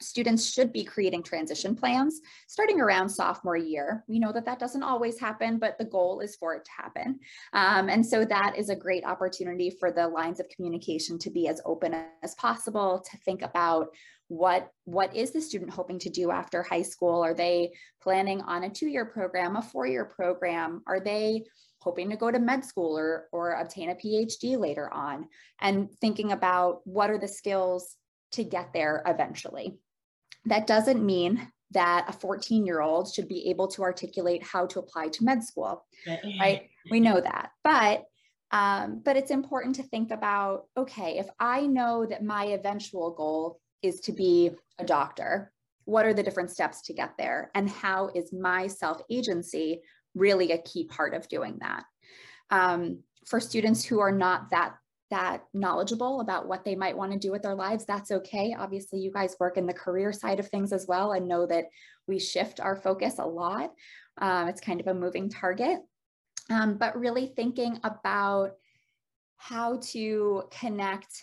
students 0.00 0.50
should 0.50 0.72
be 0.72 0.84
creating 0.84 1.22
transition 1.22 1.74
plans 1.74 2.20
starting 2.48 2.80
around 2.80 3.08
sophomore 3.08 3.56
year. 3.56 4.04
We 4.08 4.18
know 4.18 4.32
that 4.32 4.44
that 4.44 4.58
doesn't 4.58 4.82
always 4.82 5.18
happen, 5.18 5.58
but 5.58 5.78
the 5.78 5.84
goal 5.84 6.20
is 6.20 6.36
for 6.36 6.54
it 6.54 6.64
to 6.64 6.70
happen. 6.82 7.20
Um, 7.52 7.88
and 7.88 8.04
so 8.04 8.24
that 8.24 8.54
is 8.56 8.68
a 8.68 8.76
great 8.76 9.04
opportunity 9.04 9.70
for 9.70 9.90
the 9.90 10.06
lines 10.06 10.40
of 10.40 10.48
communication 10.48 11.18
to 11.20 11.30
be 11.30 11.48
as 11.48 11.60
open 11.64 11.94
as 12.22 12.34
possible, 12.34 13.04
to 13.10 13.16
think 13.18 13.42
about 13.42 13.88
what, 14.28 14.70
what 14.84 15.14
is 15.14 15.30
the 15.30 15.40
student 15.40 15.70
hoping 15.70 15.98
to 16.00 16.10
do 16.10 16.30
after 16.30 16.62
high 16.62 16.82
school? 16.82 17.22
Are 17.22 17.34
they 17.34 17.72
planning 18.02 18.40
on 18.42 18.64
a 18.64 18.70
two-year 18.70 19.06
program, 19.06 19.56
a 19.56 19.62
four-year 19.62 20.04
program? 20.04 20.82
Are 20.86 21.00
they 21.00 21.44
hoping 21.80 22.10
to 22.10 22.16
go 22.16 22.32
to 22.32 22.38
med 22.40 22.64
school 22.64 22.98
or, 22.98 23.28
or 23.30 23.52
obtain 23.52 23.90
a 23.90 23.94
PhD 23.94 24.58
later 24.58 24.92
on? 24.92 25.28
And 25.60 25.88
thinking 26.00 26.32
about 26.32 26.80
what 26.84 27.10
are 27.10 27.18
the 27.18 27.28
skills 27.28 27.96
to 28.32 28.42
get 28.42 28.72
there 28.72 29.02
eventually. 29.06 29.78
That 30.46 30.66
doesn't 30.66 31.04
mean 31.04 31.48
that 31.72 32.06
a 32.08 32.12
14 32.12 32.64
year 32.64 32.80
old 32.80 33.12
should 33.12 33.28
be 33.28 33.48
able 33.50 33.68
to 33.68 33.82
articulate 33.82 34.42
how 34.42 34.66
to 34.66 34.78
apply 34.78 35.08
to 35.08 35.24
med 35.24 35.42
school, 35.42 35.84
right? 36.40 36.68
We 36.90 37.00
know 37.00 37.20
that. 37.20 37.50
But 37.64 38.04
um, 38.52 39.02
but 39.04 39.16
it's 39.16 39.32
important 39.32 39.74
to 39.76 39.82
think 39.82 40.12
about 40.12 40.66
okay, 40.76 41.18
if 41.18 41.28
I 41.40 41.66
know 41.66 42.06
that 42.06 42.24
my 42.24 42.44
eventual 42.46 43.10
goal 43.10 43.60
is 43.82 44.00
to 44.02 44.12
be 44.12 44.52
a 44.78 44.84
doctor, 44.84 45.52
what 45.84 46.06
are 46.06 46.14
the 46.14 46.22
different 46.22 46.50
steps 46.50 46.82
to 46.82 46.92
get 46.92 47.14
there? 47.18 47.50
And 47.54 47.68
how 47.68 48.10
is 48.14 48.32
my 48.32 48.66
self 48.68 49.02
agency 49.10 49.82
really 50.14 50.52
a 50.52 50.58
key 50.58 50.84
part 50.84 51.14
of 51.14 51.28
doing 51.28 51.58
that? 51.60 51.84
Um, 52.50 53.00
for 53.26 53.40
students 53.40 53.84
who 53.84 53.98
are 53.98 54.12
not 54.12 54.50
that 54.50 54.76
that 55.10 55.44
knowledgeable 55.54 56.20
about 56.20 56.48
what 56.48 56.64
they 56.64 56.74
might 56.74 56.96
want 56.96 57.12
to 57.12 57.18
do 57.18 57.30
with 57.30 57.42
their 57.42 57.54
lives, 57.54 57.84
that's 57.84 58.10
okay. 58.10 58.54
Obviously, 58.58 58.98
you 58.98 59.12
guys 59.12 59.36
work 59.38 59.56
in 59.56 59.66
the 59.66 59.72
career 59.72 60.12
side 60.12 60.40
of 60.40 60.48
things 60.48 60.72
as 60.72 60.86
well 60.86 61.12
and 61.12 61.28
know 61.28 61.46
that 61.46 61.66
we 62.06 62.18
shift 62.18 62.60
our 62.60 62.76
focus 62.76 63.18
a 63.18 63.26
lot. 63.26 63.72
Um, 64.18 64.48
it's 64.48 64.60
kind 64.60 64.80
of 64.80 64.86
a 64.86 64.94
moving 64.94 65.28
target, 65.28 65.78
um, 66.50 66.78
but 66.78 66.98
really 66.98 67.26
thinking 67.36 67.78
about 67.84 68.52
how 69.36 69.78
to 69.92 70.44
connect 70.50 71.22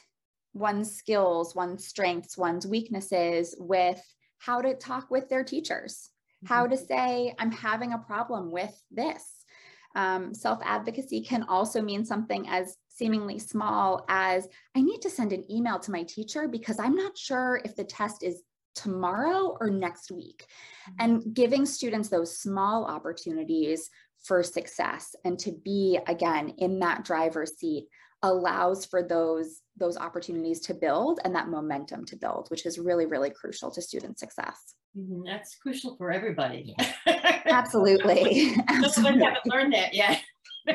one's 0.53 0.95
skills, 0.95 1.55
one's 1.55 1.87
strengths, 1.87 2.37
one's 2.37 2.67
weaknesses 2.67 3.55
with 3.57 4.01
how 4.37 4.61
to 4.61 4.75
talk 4.75 5.09
with 5.09 5.27
their 5.29 5.43
teachers, 5.43 6.09
mm-hmm. 6.43 6.53
how 6.53 6.67
to 6.67 6.77
say, 6.77 7.33
I'm 7.39 7.51
having 7.51 7.93
a 7.93 7.97
problem 7.97 8.51
with 8.51 8.73
this. 8.91 9.42
Um, 9.95 10.33
Self 10.33 10.59
advocacy 10.63 11.21
can 11.21 11.43
also 11.43 11.81
mean 11.81 12.05
something 12.05 12.47
as 12.47 12.77
seemingly 12.89 13.39
small 13.39 14.05
as 14.07 14.47
I 14.75 14.81
need 14.81 15.01
to 15.01 15.09
send 15.09 15.33
an 15.33 15.49
email 15.51 15.79
to 15.79 15.91
my 15.91 16.03
teacher 16.03 16.47
because 16.47 16.79
I'm 16.79 16.95
not 16.95 17.17
sure 17.17 17.61
if 17.65 17.75
the 17.75 17.83
test 17.83 18.23
is 18.23 18.41
tomorrow 18.75 19.57
or 19.59 19.69
next 19.69 20.11
week. 20.11 20.47
Mm-hmm. 20.89 20.95
And 20.99 21.35
giving 21.35 21.65
students 21.65 22.09
those 22.09 22.37
small 22.37 22.85
opportunities 22.85 23.89
for 24.23 24.41
success 24.41 25.15
and 25.25 25.37
to 25.39 25.51
be 25.51 25.99
again 26.07 26.49
in 26.57 26.79
that 26.79 27.03
driver's 27.03 27.57
seat 27.57 27.87
allows 28.23 28.85
for 28.85 29.03
those 29.03 29.61
those 29.77 29.97
opportunities 29.97 30.59
to 30.59 30.73
build 30.73 31.19
and 31.23 31.35
that 31.35 31.49
momentum 31.49 32.05
to 32.05 32.15
build 32.15 32.47
which 32.49 32.65
is 32.65 32.79
really 32.79 33.05
really 33.05 33.29
crucial 33.29 33.69
to 33.69 33.81
student 33.81 34.17
success 34.17 34.75
mm-hmm. 34.97 35.21
that's 35.25 35.55
crucial 35.55 35.95
for 35.97 36.11
everybody 36.11 36.75
absolutely, 37.45 38.55
absolutely. 38.67 39.23
haven't 39.23 39.45
learned 39.45 39.73
that 39.73 39.93
yet 39.93 40.21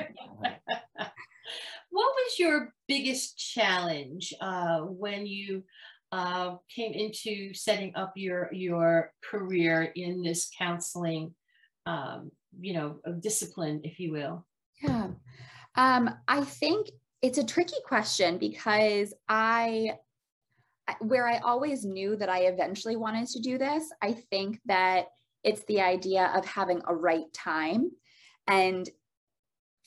what 1.90 2.14
was 2.14 2.38
your 2.38 2.72
biggest 2.87 3.37
challenge 3.37 4.32
uh, 4.40 4.80
when 4.80 5.26
you 5.26 5.64
uh, 6.12 6.56
came 6.74 6.92
into 6.92 7.52
setting 7.54 7.94
up 7.94 8.12
your 8.16 8.48
your 8.52 9.12
career 9.22 9.92
in 9.94 10.22
this 10.22 10.50
counseling, 10.56 11.34
um, 11.87 12.30
you 12.61 12.72
know, 12.72 12.98
discipline, 13.20 13.80
if 13.84 13.98
you 13.98 14.12
will? 14.12 14.46
Yeah, 14.82 15.08
um, 15.74 16.11
I 16.26 16.44
think 16.44 16.88
it's 17.22 17.38
a 17.38 17.44
tricky 17.44 17.76
question 17.87 18.38
because 18.38 19.12
I 19.28 19.94
where 21.00 21.28
I 21.28 21.38
always 21.38 21.85
knew 21.85 22.16
that 22.16 22.31
I 22.31 22.42
eventually 22.44 22.96
wanted 22.96 23.28
to 23.28 23.40
do 23.40 23.59
this, 23.59 23.85
I 24.00 24.12
think 24.12 24.59
that 24.66 25.09
it's 25.44 25.64
the 25.64 25.83
idea 25.83 26.33
of 26.35 26.46
having 26.46 26.81
a 26.87 26.94
right 26.94 27.31
time 27.35 27.90
and 28.46 28.88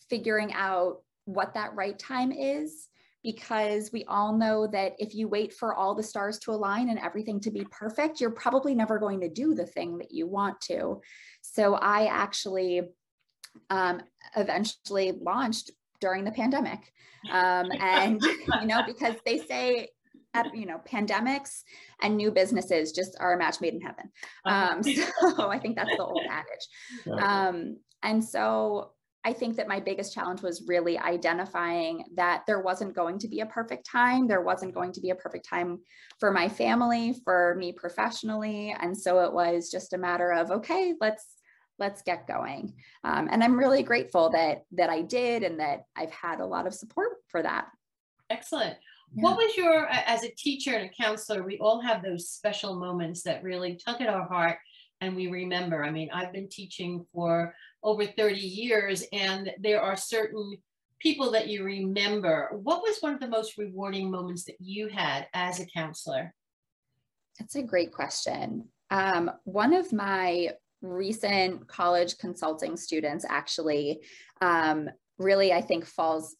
figuring 0.09 0.53
out 0.53 0.97
what 1.25 1.55
that 1.55 1.73
right 1.75 1.97
time 1.97 2.31
is 2.31 2.87
because 3.23 3.91
we 3.91 4.03
all 4.05 4.35
know 4.35 4.67
that 4.67 4.93
if 4.97 5.13
you 5.13 5.27
wait 5.27 5.53
for 5.53 5.75
all 5.75 5.93
the 5.93 6.03
stars 6.03 6.39
to 6.39 6.51
align 6.51 6.89
and 6.89 6.99
everything 6.99 7.39
to 7.39 7.51
be 7.51 7.65
perfect, 7.71 8.19
you're 8.19 8.31
probably 8.31 8.73
never 8.73 8.97
going 8.97 9.21
to 9.21 9.29
do 9.29 9.53
the 9.53 9.65
thing 9.65 9.97
that 9.99 10.11
you 10.11 10.27
want 10.27 10.59
to. 10.61 11.01
So 11.41 11.75
I 11.75 12.05
actually 12.05 12.81
um, 13.69 14.01
eventually 14.35 15.11
launched 15.11 15.71
during 16.01 16.23
the 16.23 16.31
pandemic. 16.31 16.91
Um, 17.31 17.71
and, 17.79 18.21
you 18.59 18.67
know, 18.67 18.81
because 18.85 19.15
they 19.25 19.37
say, 19.37 19.89
you 20.53 20.65
know, 20.65 20.81
pandemics 20.89 21.61
and 22.01 22.17
new 22.17 22.31
businesses 22.31 22.91
just 22.91 23.15
are 23.19 23.33
a 23.33 23.37
match 23.37 23.61
made 23.61 23.73
in 23.73 23.81
heaven. 23.81 24.11
Uh-huh. 24.45 24.75
Um, 24.75 24.83
so 25.37 25.49
I 25.49 25.59
think 25.59 25.75
that's 25.75 25.95
the 25.95 26.03
old 26.03 26.21
adage. 26.29 27.21
Um, 27.21 27.77
and 28.03 28.23
so 28.23 28.91
I 29.23 29.33
think 29.33 29.55
that 29.57 29.67
my 29.67 29.79
biggest 29.79 30.13
challenge 30.13 30.41
was 30.41 30.63
really 30.67 30.97
identifying 30.97 32.05
that 32.15 32.43
there 32.47 32.61
wasn't 32.61 32.95
going 32.95 33.19
to 33.19 33.27
be 33.27 33.41
a 33.41 33.45
perfect 33.45 33.85
time. 33.85 34.27
There 34.27 34.41
wasn't 34.41 34.73
going 34.73 34.93
to 34.93 35.01
be 35.01 35.11
a 35.11 35.15
perfect 35.15 35.47
time 35.47 35.79
for 36.19 36.31
my 36.31 36.49
family, 36.49 37.13
for 37.23 37.55
me 37.59 37.71
professionally. 37.71 38.75
And 38.79 38.97
so 38.97 39.19
it 39.19 39.31
was 39.31 39.69
just 39.69 39.93
a 39.93 39.97
matter 39.97 40.31
of, 40.31 40.49
okay, 40.49 40.95
let's 40.99 41.35
let's 41.81 42.01
get 42.01 42.27
going. 42.27 42.73
Um, 43.03 43.27
and 43.29 43.43
I'm 43.43 43.59
really 43.59 43.83
grateful 43.83 44.29
that 44.29 44.63
that 44.71 44.89
I 44.89 45.01
did 45.01 45.43
and 45.43 45.59
that 45.59 45.85
I've 45.97 46.11
had 46.11 46.39
a 46.39 46.45
lot 46.45 46.67
of 46.67 46.73
support 46.73 47.17
for 47.27 47.41
that. 47.43 47.67
Excellent. 48.29 48.77
Yeah. 49.13 49.23
What 49.23 49.37
was 49.37 49.57
your, 49.57 49.87
as 49.87 50.23
a 50.23 50.33
teacher 50.37 50.73
and 50.73 50.89
a 50.89 51.03
counselor, 51.03 51.43
we 51.43 51.57
all 51.57 51.81
have 51.81 52.01
those 52.01 52.29
special 52.29 52.79
moments 52.79 53.23
that 53.23 53.43
really 53.43 53.75
tug 53.75 53.99
at 53.99 54.07
our 54.07 54.25
heart 54.25 54.57
and 55.01 55.15
we 55.15 55.27
remember. 55.27 55.83
I 55.83 55.91
mean, 55.91 56.09
I've 56.13 56.31
been 56.31 56.47
teaching 56.47 57.05
for 57.13 57.53
over 57.83 58.05
30 58.05 58.39
years 58.39 59.03
and 59.11 59.51
there 59.59 59.81
are 59.81 59.97
certain 59.97 60.57
people 60.99 61.31
that 61.31 61.47
you 61.47 61.63
remember. 61.65 62.51
What 62.53 62.83
was 62.83 62.99
one 62.99 63.13
of 63.13 63.19
the 63.19 63.27
most 63.27 63.57
rewarding 63.57 64.09
moments 64.09 64.45
that 64.45 64.55
you 64.59 64.87
had 64.87 65.27
as 65.33 65.59
a 65.59 65.65
counselor? 65.65 66.33
That's 67.37 67.55
a 67.55 67.63
great 67.63 67.91
question. 67.91 68.69
Um, 68.91 69.31
one 69.43 69.73
of 69.73 69.91
my 69.91 70.51
recent 70.81 71.67
college 71.67 72.17
consulting 72.17 72.75
students 72.75 73.25
actually 73.27 74.01
um, 74.41 74.89
really, 75.17 75.53
I 75.53 75.61
think, 75.61 75.85
falls 75.85 76.35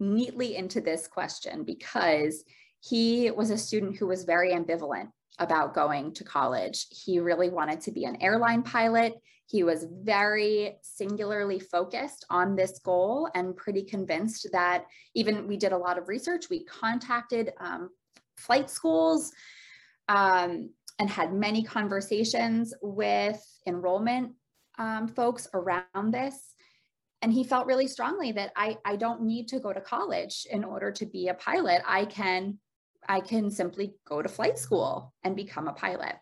neatly 0.00 0.56
into 0.56 0.80
this 0.80 1.06
question 1.06 1.64
because 1.64 2.44
he 2.80 3.30
was 3.30 3.50
a 3.50 3.58
student 3.58 3.96
who 3.96 4.06
was 4.06 4.24
very 4.24 4.52
ambivalent 4.52 5.08
about 5.38 5.74
going 5.74 6.12
to 6.14 6.24
college. 6.24 6.86
He 6.90 7.18
really 7.18 7.48
wanted 7.48 7.80
to 7.82 7.92
be 7.92 8.04
an 8.04 8.20
airline 8.20 8.62
pilot. 8.62 9.14
He 9.46 9.62
was 9.62 9.86
very 10.02 10.76
singularly 10.82 11.60
focused 11.60 12.24
on 12.30 12.56
this 12.56 12.78
goal 12.80 13.28
and 13.34 13.56
pretty 13.56 13.82
convinced 13.82 14.48
that 14.52 14.84
even 15.14 15.46
we 15.46 15.56
did 15.56 15.72
a 15.72 15.78
lot 15.78 15.98
of 15.98 16.08
research. 16.08 16.50
We 16.50 16.64
contacted 16.64 17.52
um, 17.58 17.90
flight 18.36 18.70
schools 18.70 19.32
um, 20.08 20.70
and 20.98 21.10
had 21.10 21.32
many 21.32 21.62
conversations 21.62 22.72
with 22.82 23.42
enrollment 23.66 24.32
um, 24.78 25.08
folks 25.08 25.48
around 25.54 26.12
this. 26.12 26.54
And 27.22 27.32
he 27.32 27.44
felt 27.44 27.66
really 27.66 27.88
strongly 27.88 28.32
that 28.32 28.52
I, 28.54 28.76
I 28.84 28.96
don't 28.96 29.22
need 29.22 29.48
to 29.48 29.60
go 29.60 29.72
to 29.72 29.80
college 29.80 30.46
in 30.50 30.62
order 30.62 30.92
to 30.92 31.06
be 31.06 31.28
a 31.28 31.34
pilot. 31.34 31.82
I 31.86 32.04
can 32.04 32.58
I 33.06 33.20
can 33.20 33.50
simply 33.50 33.94
go 34.06 34.22
to 34.22 34.28
flight 34.28 34.58
school 34.58 35.12
and 35.22 35.36
become 35.36 35.68
a 35.68 35.74
pilot. 35.74 36.16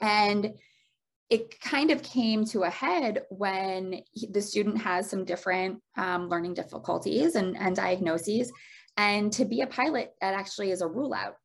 And 0.00 0.54
it 1.30 1.60
kind 1.60 1.90
of 1.90 2.02
came 2.02 2.44
to 2.46 2.62
a 2.62 2.70
head 2.70 3.22
when 3.30 4.02
he, 4.12 4.28
the 4.28 4.40
student 4.40 4.78
has 4.78 5.10
some 5.10 5.24
different 5.24 5.82
um, 5.96 6.28
learning 6.28 6.54
difficulties 6.54 7.34
and, 7.34 7.56
and 7.56 7.74
diagnoses. 7.74 8.52
And 8.96 9.32
to 9.34 9.44
be 9.44 9.60
a 9.60 9.66
pilot, 9.66 10.14
that 10.20 10.34
actually 10.34 10.70
is 10.70 10.80
a 10.80 10.88
rule 10.88 11.14
out. 11.14 11.36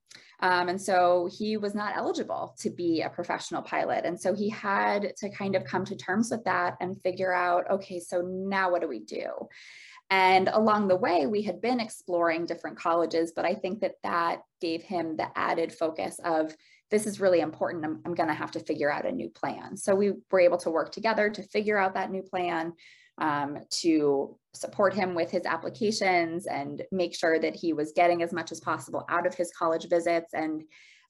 Um, 0.42 0.70
and 0.70 0.82
so 0.82 1.30
he 1.38 1.58
was 1.58 1.76
not 1.76 1.96
eligible 1.96 2.56
to 2.60 2.72
be 2.72 3.02
a 3.02 3.10
professional 3.10 3.62
pilot. 3.62 4.06
And 4.06 4.20
so 4.20 4.34
he 4.34 4.50
had 4.50 5.14
to 5.18 5.30
kind 5.30 5.56
of 5.56 5.66
come 5.66 5.86
to 5.86 5.96
terms 5.96 6.32
with 6.32 6.44
that 6.46 6.78
and 6.82 7.00
figure 7.02 7.34
out 7.34 7.70
okay, 7.70 8.00
so 8.00 8.22
now 8.22 8.72
what 8.72 8.82
do 8.82 8.88
we 8.88 9.00
do? 9.00 9.30
And 10.10 10.50
along 10.50 10.88
the 10.88 10.98
way, 10.98 11.26
we 11.26 11.42
had 11.42 11.62
been 11.62 11.80
exploring 11.80 12.46
different 12.46 12.78
colleges, 12.78 13.32
but 13.34 13.46
I 13.46 13.54
think 13.54 13.80
that 13.80 13.96
that 14.04 14.42
gave 14.60 14.84
him 14.84 15.16
the 15.16 15.28
added 15.38 15.72
focus 15.72 16.20
of 16.26 16.54
this 16.90 17.08
is 17.08 17.22
really 17.22 17.40
important. 17.40 17.86
I'm, 17.86 18.02
I'm 18.06 18.14
going 18.14 18.28
to 18.28 18.36
have 18.36 18.52
to 18.52 18.60
figure 18.60 18.92
out 18.92 19.06
a 19.06 19.12
new 19.12 19.30
plan. 19.30 19.78
So 19.78 19.96
we 19.96 20.12
were 20.30 20.42
able 20.42 20.58
to 20.58 20.70
work 20.70 20.92
together 20.92 21.30
to 21.30 21.44
figure 21.44 21.78
out 21.78 21.94
that 21.94 22.12
new 22.12 22.24
plan, 22.24 22.74
um, 23.20 23.60
to 23.82 24.38
support 24.54 24.94
him 24.94 25.14
with 25.16 25.32
his 25.32 25.46
applications 25.46 26.46
and 26.46 26.84
make 26.92 27.16
sure 27.16 27.40
that 27.40 27.56
he 27.56 27.74
was 27.74 27.94
getting 27.94 28.22
as 28.22 28.34
much 28.34 28.52
as 28.52 28.60
possible 28.60 29.06
out 29.10 29.26
of 29.26 29.34
his 29.34 29.52
college 29.58 29.88
visits. 29.90 30.34
And 30.34 30.64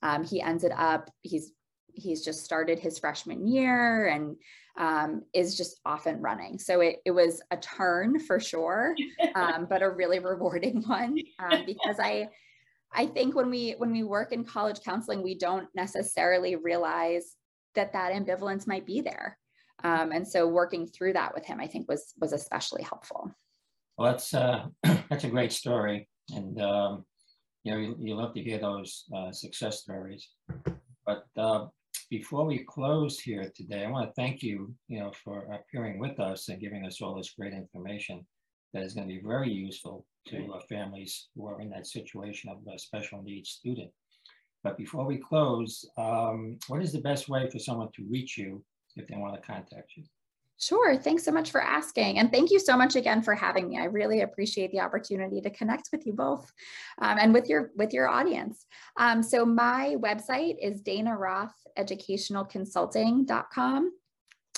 um, 0.03 0.23
he 0.23 0.41
ended 0.41 0.71
up, 0.75 1.09
he's 1.21 1.51
he's 1.93 2.23
just 2.23 2.45
started 2.45 2.79
his 2.79 2.97
freshman 2.99 3.45
year 3.45 4.07
and 4.07 4.37
um, 4.77 5.23
is 5.33 5.57
just 5.57 5.79
off 5.85 6.05
and 6.05 6.23
running. 6.23 6.57
So 6.57 6.79
it, 6.79 6.97
it 7.05 7.11
was 7.11 7.41
a 7.51 7.57
turn 7.57 8.19
for 8.19 8.39
sure, 8.39 8.95
um, 9.35 9.67
but 9.69 9.81
a 9.81 9.89
really 9.89 10.19
rewarding 10.19 10.83
one 10.83 11.17
um, 11.39 11.65
because 11.65 11.97
I 11.99 12.29
I 12.93 13.05
think 13.05 13.35
when 13.35 13.49
we 13.49 13.71
when 13.77 13.91
we 13.91 14.03
work 14.03 14.31
in 14.33 14.43
college 14.43 14.81
counseling, 14.83 15.23
we 15.23 15.35
don't 15.37 15.67
necessarily 15.75 16.55
realize 16.55 17.35
that 17.75 17.93
that 17.93 18.13
ambivalence 18.13 18.67
might 18.67 18.85
be 18.85 19.01
there. 19.01 19.37
Um, 19.83 20.11
and 20.11 20.27
so 20.27 20.47
working 20.47 20.87
through 20.87 21.13
that 21.13 21.33
with 21.33 21.45
him, 21.45 21.59
I 21.59 21.67
think 21.67 21.87
was 21.87 22.13
was 22.19 22.33
especially 22.33 22.83
helpful. 22.83 23.31
Well, 23.97 24.11
that's 24.11 24.33
uh, 24.33 24.67
that's 25.09 25.23
a 25.23 25.29
great 25.29 25.51
story, 25.51 26.07
and 26.35 26.61
um, 26.61 27.05
you 27.63 27.71
know 27.71 27.77
you, 27.79 27.95
you 27.99 28.15
love 28.15 28.33
to 28.33 28.41
hear 28.41 28.59
those 28.59 29.05
uh, 29.15 29.31
success 29.31 29.81
stories. 29.81 30.27
But 31.05 31.25
uh, 31.37 31.67
before 32.09 32.45
we 32.45 32.59
close 32.59 33.19
here 33.19 33.51
today, 33.55 33.85
I 33.85 33.89
want 33.89 34.09
to 34.09 34.13
thank 34.13 34.43
you, 34.43 34.73
you 34.87 34.99
know, 34.99 35.11
for 35.23 35.47
appearing 35.53 35.99
with 35.99 36.19
us 36.19 36.49
and 36.49 36.59
giving 36.59 36.85
us 36.85 37.01
all 37.01 37.15
this 37.15 37.33
great 37.37 37.53
information 37.53 38.25
that 38.73 38.83
is 38.83 38.93
going 38.93 39.07
to 39.07 39.13
be 39.13 39.21
very 39.25 39.51
useful 39.51 40.05
to 40.27 40.53
uh, 40.53 40.59
families 40.69 41.29
who 41.35 41.47
are 41.47 41.61
in 41.61 41.69
that 41.71 41.87
situation 41.87 42.49
of 42.49 42.57
a 42.71 42.77
special 42.77 43.21
needs 43.21 43.49
student. 43.49 43.89
But 44.63 44.77
before 44.77 45.05
we 45.05 45.17
close, 45.17 45.85
um, 45.97 46.57
what 46.67 46.83
is 46.83 46.91
the 46.91 47.01
best 47.01 47.27
way 47.27 47.49
for 47.49 47.59
someone 47.59 47.89
to 47.95 48.05
reach 48.09 48.37
you 48.37 48.63
if 48.95 49.07
they 49.07 49.15
want 49.15 49.35
to 49.35 49.41
contact 49.41 49.91
you? 49.95 50.03
Sure. 50.61 50.95
Thanks 50.95 51.23
so 51.23 51.31
much 51.31 51.49
for 51.49 51.61
asking. 51.61 52.19
And 52.19 52.31
thank 52.31 52.51
you 52.51 52.59
so 52.59 52.77
much 52.77 52.95
again 52.95 53.23
for 53.23 53.33
having 53.33 53.67
me. 53.67 53.79
I 53.79 53.85
really 53.85 54.21
appreciate 54.21 54.71
the 54.71 54.81
opportunity 54.81 55.41
to 55.41 55.49
connect 55.49 55.89
with 55.91 56.05
you 56.05 56.13
both 56.13 56.51
um, 56.99 57.17
and 57.19 57.33
with 57.33 57.49
your 57.49 57.71
with 57.75 57.93
your 57.93 58.07
audience. 58.07 58.67
Um, 58.95 59.23
so 59.23 59.43
my 59.43 59.95
website 59.99 60.57
is 60.61 60.81
Dana 60.81 61.17
Roth 61.17 61.55
Educationalconsulting.com. 61.79 63.91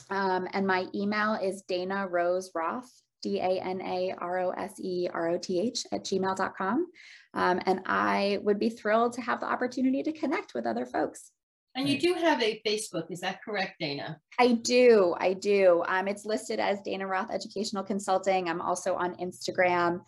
Um, 0.10 0.48
and 0.52 0.68
my 0.68 0.88
email 0.94 1.36
is 1.36 1.62
Dana 1.70 2.06
Rose 2.06 2.52
Roth, 2.54 2.92
D 3.22 3.40
A 3.40 3.62
N 3.62 3.82
A 3.82 4.14
R 4.18 4.40
O 4.40 4.50
S 4.50 4.74
E 4.80 5.08
R 5.12 5.30
O 5.30 5.38
T 5.38 5.62
H 5.62 5.86
at 5.94 6.04
gmail.com. 6.04 6.88
Um, 7.34 7.62
and 7.66 7.80
I 7.86 8.40
would 8.42 8.60
be 8.60 8.70
thrilled 8.70 9.14
to 9.14 9.22
have 9.22 9.40
the 9.40 9.46
opportunity 9.46 10.04
to 10.04 10.12
connect 10.12 10.54
with 10.54 10.66
other 10.66 10.86
folks. 10.86 11.32
And 11.76 11.90
you 11.90 12.00
do 12.00 12.14
have 12.14 12.42
a 12.42 12.62
Facebook, 12.66 13.10
is 13.10 13.22
that 13.22 13.42
correct, 13.44 13.80
Dana? 13.80 14.20
I 14.40 14.54
do. 14.54 15.16
I 15.18 15.34
do. 15.34 15.84
Um, 15.88 16.08
it's 16.08 16.24
listed 16.26 16.60
as 16.60 16.80
Dana 16.82 17.08
Roth 17.08 17.32
Educational 17.32 17.84
Consulting. 17.84 18.48
I'm 18.48 18.62
also 18.62 18.94
on 18.96 19.16
Instagram 19.16 20.02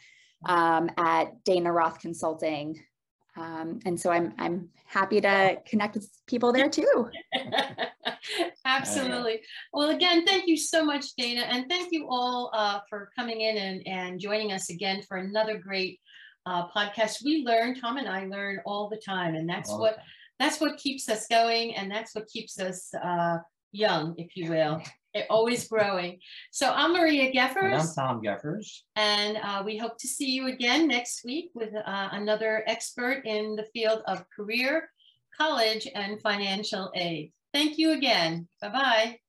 um, 0.46 0.92
at 0.98 1.44
Dana 1.44 1.72
Roth 1.72 2.00
Consulting. 2.00 2.80
Um, 3.38 3.80
and 3.86 4.00
so 4.00 4.12
I'm 4.12 4.34
I'm 4.38 4.70
happy 4.86 5.20
to 5.20 5.58
connect 5.68 5.96
with 5.96 6.10
people 6.28 6.54
there 6.54 6.70
too. 6.70 7.10
Absolutely. 8.66 9.42
Well, 9.74 9.90
again, 9.90 10.26
thank 10.26 10.48
you 10.48 10.58
so 10.58 10.84
much, 10.84 11.16
Dana, 11.18 11.42
and 11.42 11.68
thank 11.70 11.92
you 11.92 12.08
all 12.10 12.52
uh, 12.54 12.80
for 12.90 13.12
coming 13.16 13.42
in 13.42 13.58
and, 13.58 13.88
and 13.88 14.20
joining 14.20 14.52
us 14.52 14.70
again 14.70 15.02
for 15.02 15.18
another 15.18 15.58
great 15.58 16.00
uh, 16.46 16.68
podcast. 16.70 17.24
We 17.24 17.44
learn, 17.46 17.80
Tom 17.80 17.98
and 17.98 18.08
I 18.08 18.26
learn 18.26 18.60
all 18.66 18.90
the 18.90 19.02
time, 19.04 19.36
and 19.36 19.50
that's 19.50 19.72
what 19.72 19.98
that's 20.40 20.60
what 20.60 20.78
keeps 20.78 21.10
us 21.10 21.28
going 21.28 21.76
and 21.76 21.90
that's 21.90 22.14
what 22.14 22.28
keeps 22.28 22.60
us 22.60 22.94
uh, 22.94 23.38
young, 23.72 24.16
if 24.18 24.36
you 24.36 24.50
will. 24.50 24.82
It, 25.14 25.28
always 25.30 25.68
growing. 25.68 26.20
So 26.52 26.72
I'm 26.72 26.92
Maria 26.92 27.32
Geffers. 27.32 27.64
And 27.64 27.76
I'm 27.76 27.94
Tom 27.96 28.22
Geffers. 28.22 28.82
And 28.98 29.38
uh, 29.38 29.64
we 29.66 29.78
hope 29.78 29.98
to 30.00 30.08
see 30.08 30.32
you 30.32 30.48
again 30.48 30.88
next 30.88 31.24
week 31.24 31.52
with 31.54 31.74
uh, 31.74 32.10
another 32.12 32.64
expert 32.68 33.26
in 33.26 33.56
the 33.56 33.66
field 33.74 34.02
of 34.08 34.26
career, 34.30 34.90
college, 35.38 35.88
and 35.96 36.22
financial 36.22 36.92
aid. 36.96 37.32
Thank 37.54 37.78
you 37.78 37.94
again. 37.94 38.50
Bye-bye. 38.62 39.20